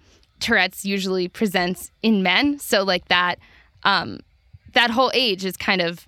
Tourette's 0.40 0.86
usually 0.86 1.28
presents 1.28 1.92
in 2.02 2.22
men. 2.22 2.58
So 2.58 2.82
like 2.82 3.08
that, 3.08 3.38
um, 3.82 4.20
that 4.72 4.90
whole 4.90 5.10
age 5.12 5.44
is 5.44 5.56
kind 5.56 5.82
of 5.82 6.06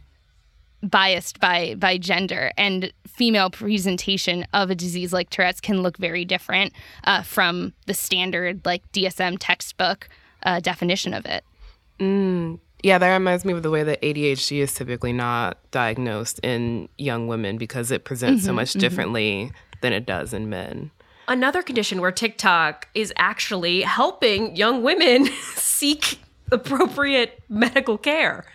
biased 0.83 1.41
by 1.41 1.75
by 1.77 1.99
gender 1.99 2.53
and 2.57 2.93
female 3.07 3.51
presentation 3.51 4.47
of 4.53 4.71
a 4.71 4.75
disease 4.75 5.13
like 5.13 5.31
Tourette's 5.31 5.61
can 5.61 5.83
look 5.83 5.97
very 5.97 6.25
different 6.25 6.73
uh, 7.05 7.23
from 7.23 7.73
the 7.87 7.95
standard 7.95 8.65
like 8.65 8.91
DSM 8.93 9.37
textbook 9.39 10.09
uh, 10.43 10.61
definition 10.61 11.15
of 11.15 11.27
it. 11.27 11.45
Yeah, 12.83 12.99
that 12.99 13.13
reminds 13.13 13.45
me 13.45 13.53
of 13.53 13.63
the 13.63 13.71
way 13.71 13.83
that 13.83 14.01
ADHD 14.01 14.59
is 14.59 14.75
typically 14.75 15.13
not 15.13 15.59
diagnosed 15.71 16.41
in 16.43 16.89
young 16.97 17.27
women 17.27 17.59
because 17.59 17.91
it 17.91 18.05
presents 18.05 18.45
so 18.45 18.53
much 18.53 18.73
differently 18.73 19.53
than 19.83 19.93
it 19.93 20.07
does 20.07 20.33
in 20.33 20.49
men. 20.49 20.91
Another 21.29 21.63
condition 21.63 22.01
where 22.01 22.11
TikTok 22.11 22.89
is 22.95 23.13
actually 23.17 23.83
helping 23.83 24.57
young 24.57 24.83
women 24.83 25.27
seek 25.55 26.21
appropriate 26.51 27.43
medical 27.49 27.99
care. 27.99 28.47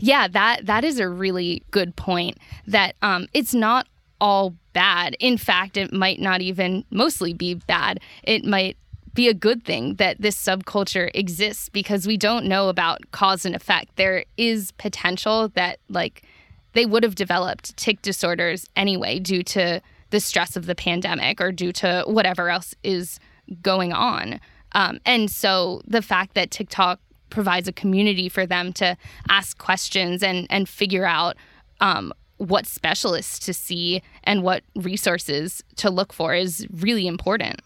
Yeah, 0.00 0.28
that 0.28 0.66
that 0.66 0.84
is 0.84 0.98
a 0.98 1.08
really 1.08 1.62
good 1.70 1.96
point. 1.96 2.38
That 2.66 2.96
um, 3.02 3.26
it's 3.32 3.54
not 3.54 3.86
all 4.20 4.54
bad. 4.72 5.16
In 5.20 5.36
fact, 5.36 5.76
it 5.76 5.92
might 5.92 6.20
not 6.20 6.40
even 6.40 6.84
mostly 6.90 7.32
be 7.32 7.54
bad. 7.54 8.00
It 8.22 8.44
might 8.44 8.76
be 9.14 9.28
a 9.28 9.34
good 9.34 9.64
thing 9.64 9.94
that 9.94 10.20
this 10.20 10.36
subculture 10.36 11.10
exists 11.14 11.68
because 11.68 12.06
we 12.06 12.16
don't 12.16 12.46
know 12.46 12.68
about 12.68 13.10
cause 13.12 13.46
and 13.46 13.54
effect. 13.54 13.96
There 13.96 14.24
is 14.36 14.72
potential 14.72 15.48
that 15.50 15.78
like 15.88 16.24
they 16.72 16.84
would 16.84 17.04
have 17.04 17.14
developed 17.14 17.76
tic 17.76 18.02
disorders 18.02 18.66
anyway 18.74 19.20
due 19.20 19.44
to 19.44 19.80
the 20.10 20.20
stress 20.20 20.56
of 20.56 20.66
the 20.66 20.74
pandemic 20.74 21.40
or 21.40 21.52
due 21.52 21.72
to 21.72 22.04
whatever 22.06 22.50
else 22.50 22.74
is 22.82 23.18
going 23.62 23.92
on. 23.92 24.40
Um, 24.72 24.98
and 25.06 25.30
so 25.30 25.82
the 25.86 26.02
fact 26.02 26.34
that 26.34 26.50
TikTok 26.50 27.00
provides 27.30 27.68
a 27.68 27.72
community 27.72 28.28
for 28.28 28.46
them 28.46 28.72
to 28.74 28.96
ask 29.28 29.58
questions 29.58 30.22
and 30.22 30.46
and 30.50 30.68
figure 30.68 31.04
out 31.04 31.36
um, 31.80 32.12
what 32.38 32.66
specialists 32.66 33.38
to 33.40 33.52
see 33.52 34.02
and 34.24 34.42
what 34.42 34.62
resources 34.74 35.62
to 35.76 35.90
look 35.90 36.12
for 36.12 36.34
is 36.34 36.66
really 36.70 37.06
important. 37.06 37.60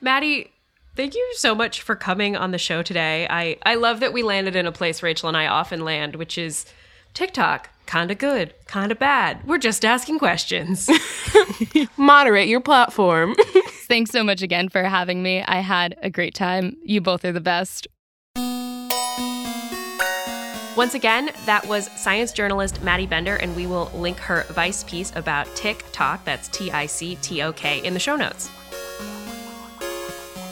Maddie, 0.00 0.50
thank 0.96 1.14
you 1.14 1.32
so 1.34 1.54
much 1.54 1.82
for 1.82 1.94
coming 1.94 2.36
on 2.36 2.50
the 2.50 2.58
show 2.58 2.82
today. 2.82 3.26
I, 3.30 3.56
I 3.64 3.76
love 3.76 4.00
that 4.00 4.12
we 4.12 4.22
landed 4.22 4.56
in 4.56 4.66
a 4.66 4.72
place 4.72 5.02
Rachel 5.02 5.28
and 5.28 5.36
I 5.36 5.46
often 5.46 5.84
land, 5.84 6.16
which 6.16 6.36
is 6.36 6.66
TikTok. 7.14 7.70
Kinda 7.86 8.14
good, 8.14 8.54
kinda 8.68 8.94
bad. 8.94 9.44
We're 9.46 9.58
just 9.58 9.84
asking 9.84 10.20
questions. 10.20 10.88
Moderate 11.96 12.48
your 12.48 12.60
platform. 12.60 13.34
Thanks 13.88 14.12
so 14.12 14.22
much 14.22 14.42
again 14.42 14.68
for 14.68 14.84
having 14.84 15.22
me. 15.22 15.42
I 15.42 15.58
had 15.58 15.96
a 16.00 16.08
great 16.08 16.34
time. 16.34 16.76
You 16.84 17.00
both 17.00 17.24
are 17.24 17.32
the 17.32 17.40
best. 17.40 17.88
Once 20.80 20.94
again, 20.94 21.30
that 21.44 21.62
was 21.66 21.90
science 21.90 22.32
journalist 22.32 22.82
Maddie 22.82 23.06
Bender, 23.06 23.36
and 23.36 23.54
we 23.54 23.66
will 23.66 23.90
link 23.94 24.16
her 24.16 24.44
Vice 24.44 24.82
piece 24.82 25.12
about 25.14 25.46
TicTok, 25.48 26.24
that's 26.24 26.48
T 26.48 26.70
I 26.70 26.86
C 26.86 27.16
T 27.16 27.42
O 27.42 27.52
K, 27.52 27.84
in 27.84 27.92
the 27.92 28.00
show 28.00 28.16
notes. 28.16 28.48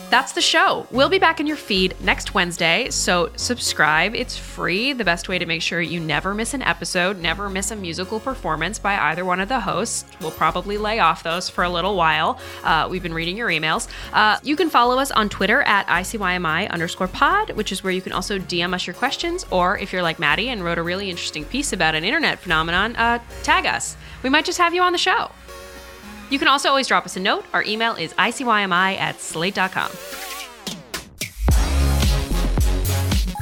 That's 0.09 0.31
the 0.31 0.41
show. 0.41 0.87
We'll 0.89 1.09
be 1.09 1.19
back 1.19 1.39
in 1.39 1.45
your 1.45 1.55
feed 1.55 1.95
next 2.01 2.33
Wednesday, 2.33 2.89
so 2.89 3.29
subscribe. 3.35 4.15
It's 4.15 4.35
free. 4.35 4.91
The 4.91 5.03
best 5.03 5.29
way 5.29 5.37
to 5.37 5.45
make 5.45 5.61
sure 5.61 5.81
you 5.81 5.99
never 5.99 6.33
miss 6.33 6.55
an 6.55 6.63
episode, 6.63 7.19
never 7.19 7.47
miss 7.47 7.69
a 7.69 7.75
musical 7.75 8.19
performance 8.19 8.79
by 8.79 8.97
either 8.97 9.23
one 9.23 9.39
of 9.39 9.49
the 9.49 9.59
hosts. 9.59 10.05
We'll 10.19 10.31
probably 10.31 10.79
lay 10.79 10.97
off 10.97 11.21
those 11.21 11.47
for 11.47 11.63
a 11.63 11.69
little 11.69 11.95
while. 11.95 12.39
Uh, 12.63 12.87
we've 12.89 13.03
been 13.03 13.13
reading 13.13 13.37
your 13.37 13.49
emails. 13.49 13.87
Uh, 14.11 14.39
you 14.41 14.55
can 14.55 14.71
follow 14.71 14.97
us 14.97 15.11
on 15.11 15.29
Twitter 15.29 15.61
at 15.61 15.85
ICYMI 15.85 16.71
underscore 16.71 17.07
pod, 17.07 17.51
which 17.51 17.71
is 17.71 17.83
where 17.83 17.93
you 17.93 18.01
can 18.01 18.11
also 18.11 18.39
DM 18.39 18.73
us 18.73 18.87
your 18.87 18.95
questions, 18.95 19.45
or 19.51 19.77
if 19.77 19.93
you're 19.93 20.01
like 20.01 20.17
Maddie 20.17 20.49
and 20.49 20.63
wrote 20.63 20.79
a 20.79 20.83
really 20.83 21.11
interesting 21.11 21.45
piece 21.45 21.71
about 21.71 21.93
an 21.93 22.03
internet 22.03 22.39
phenomenon, 22.39 22.95
uh, 22.95 23.19
tag 23.43 23.67
us. 23.67 23.95
We 24.23 24.29
might 24.31 24.45
just 24.45 24.57
have 24.57 24.73
you 24.73 24.81
on 24.81 24.91
the 24.91 24.97
show. 24.97 25.29
You 26.29 26.39
can 26.39 26.47
also 26.47 26.69
always 26.69 26.87
drop 26.87 27.05
us 27.05 27.15
a 27.17 27.19
note. 27.19 27.45
Our 27.53 27.63
email 27.63 27.95
is 27.95 28.13
icymi 28.13 28.97
at 28.97 29.19
slate.com. 29.19 29.91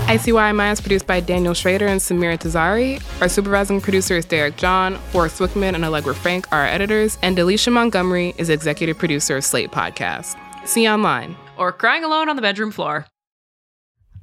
ICYMI 0.07 0.71
is 0.71 0.79
produced 0.79 1.05
by 1.05 1.19
Daniel 1.19 1.53
Schroeder 1.53 1.85
and 1.85 1.99
Samira 1.99 2.39
Tazari. 2.39 3.03
Our 3.21 3.27
supervising 3.27 3.81
producer 3.81 4.15
is 4.15 4.23
Derek 4.23 4.55
John. 4.55 4.95
Forrest 5.11 5.39
Wickman 5.41 5.75
and 5.75 5.83
Allegra 5.83 6.15
Frank 6.15 6.49
are 6.53 6.61
our 6.61 6.65
editors. 6.65 7.17
And 7.21 7.37
Alicia 7.37 7.71
Montgomery 7.71 8.33
is 8.37 8.49
executive 8.49 8.97
producer 8.97 9.35
of 9.35 9.43
Slate 9.43 9.71
Podcast. 9.71 10.37
See 10.65 10.83
you 10.83 10.89
online. 10.91 11.35
Or 11.57 11.73
crying 11.73 12.05
alone 12.05 12.29
on 12.29 12.37
the 12.37 12.41
bedroom 12.41 12.71
floor. 12.71 13.05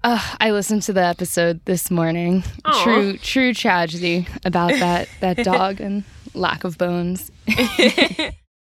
Uh, 0.02 0.22
I 0.40 0.52
listened 0.52 0.82
to 0.84 0.94
the 0.94 1.04
episode 1.04 1.62
this 1.66 1.90
morning. 1.90 2.44
Aw. 2.64 2.82
True, 2.82 3.18
true 3.18 3.52
tragedy 3.52 4.26
about 4.46 4.70
that 4.70 5.08
that 5.20 5.36
dog 5.44 5.82
and 5.82 6.04
lack 6.32 6.64
of 6.64 6.78
bones. 6.78 7.30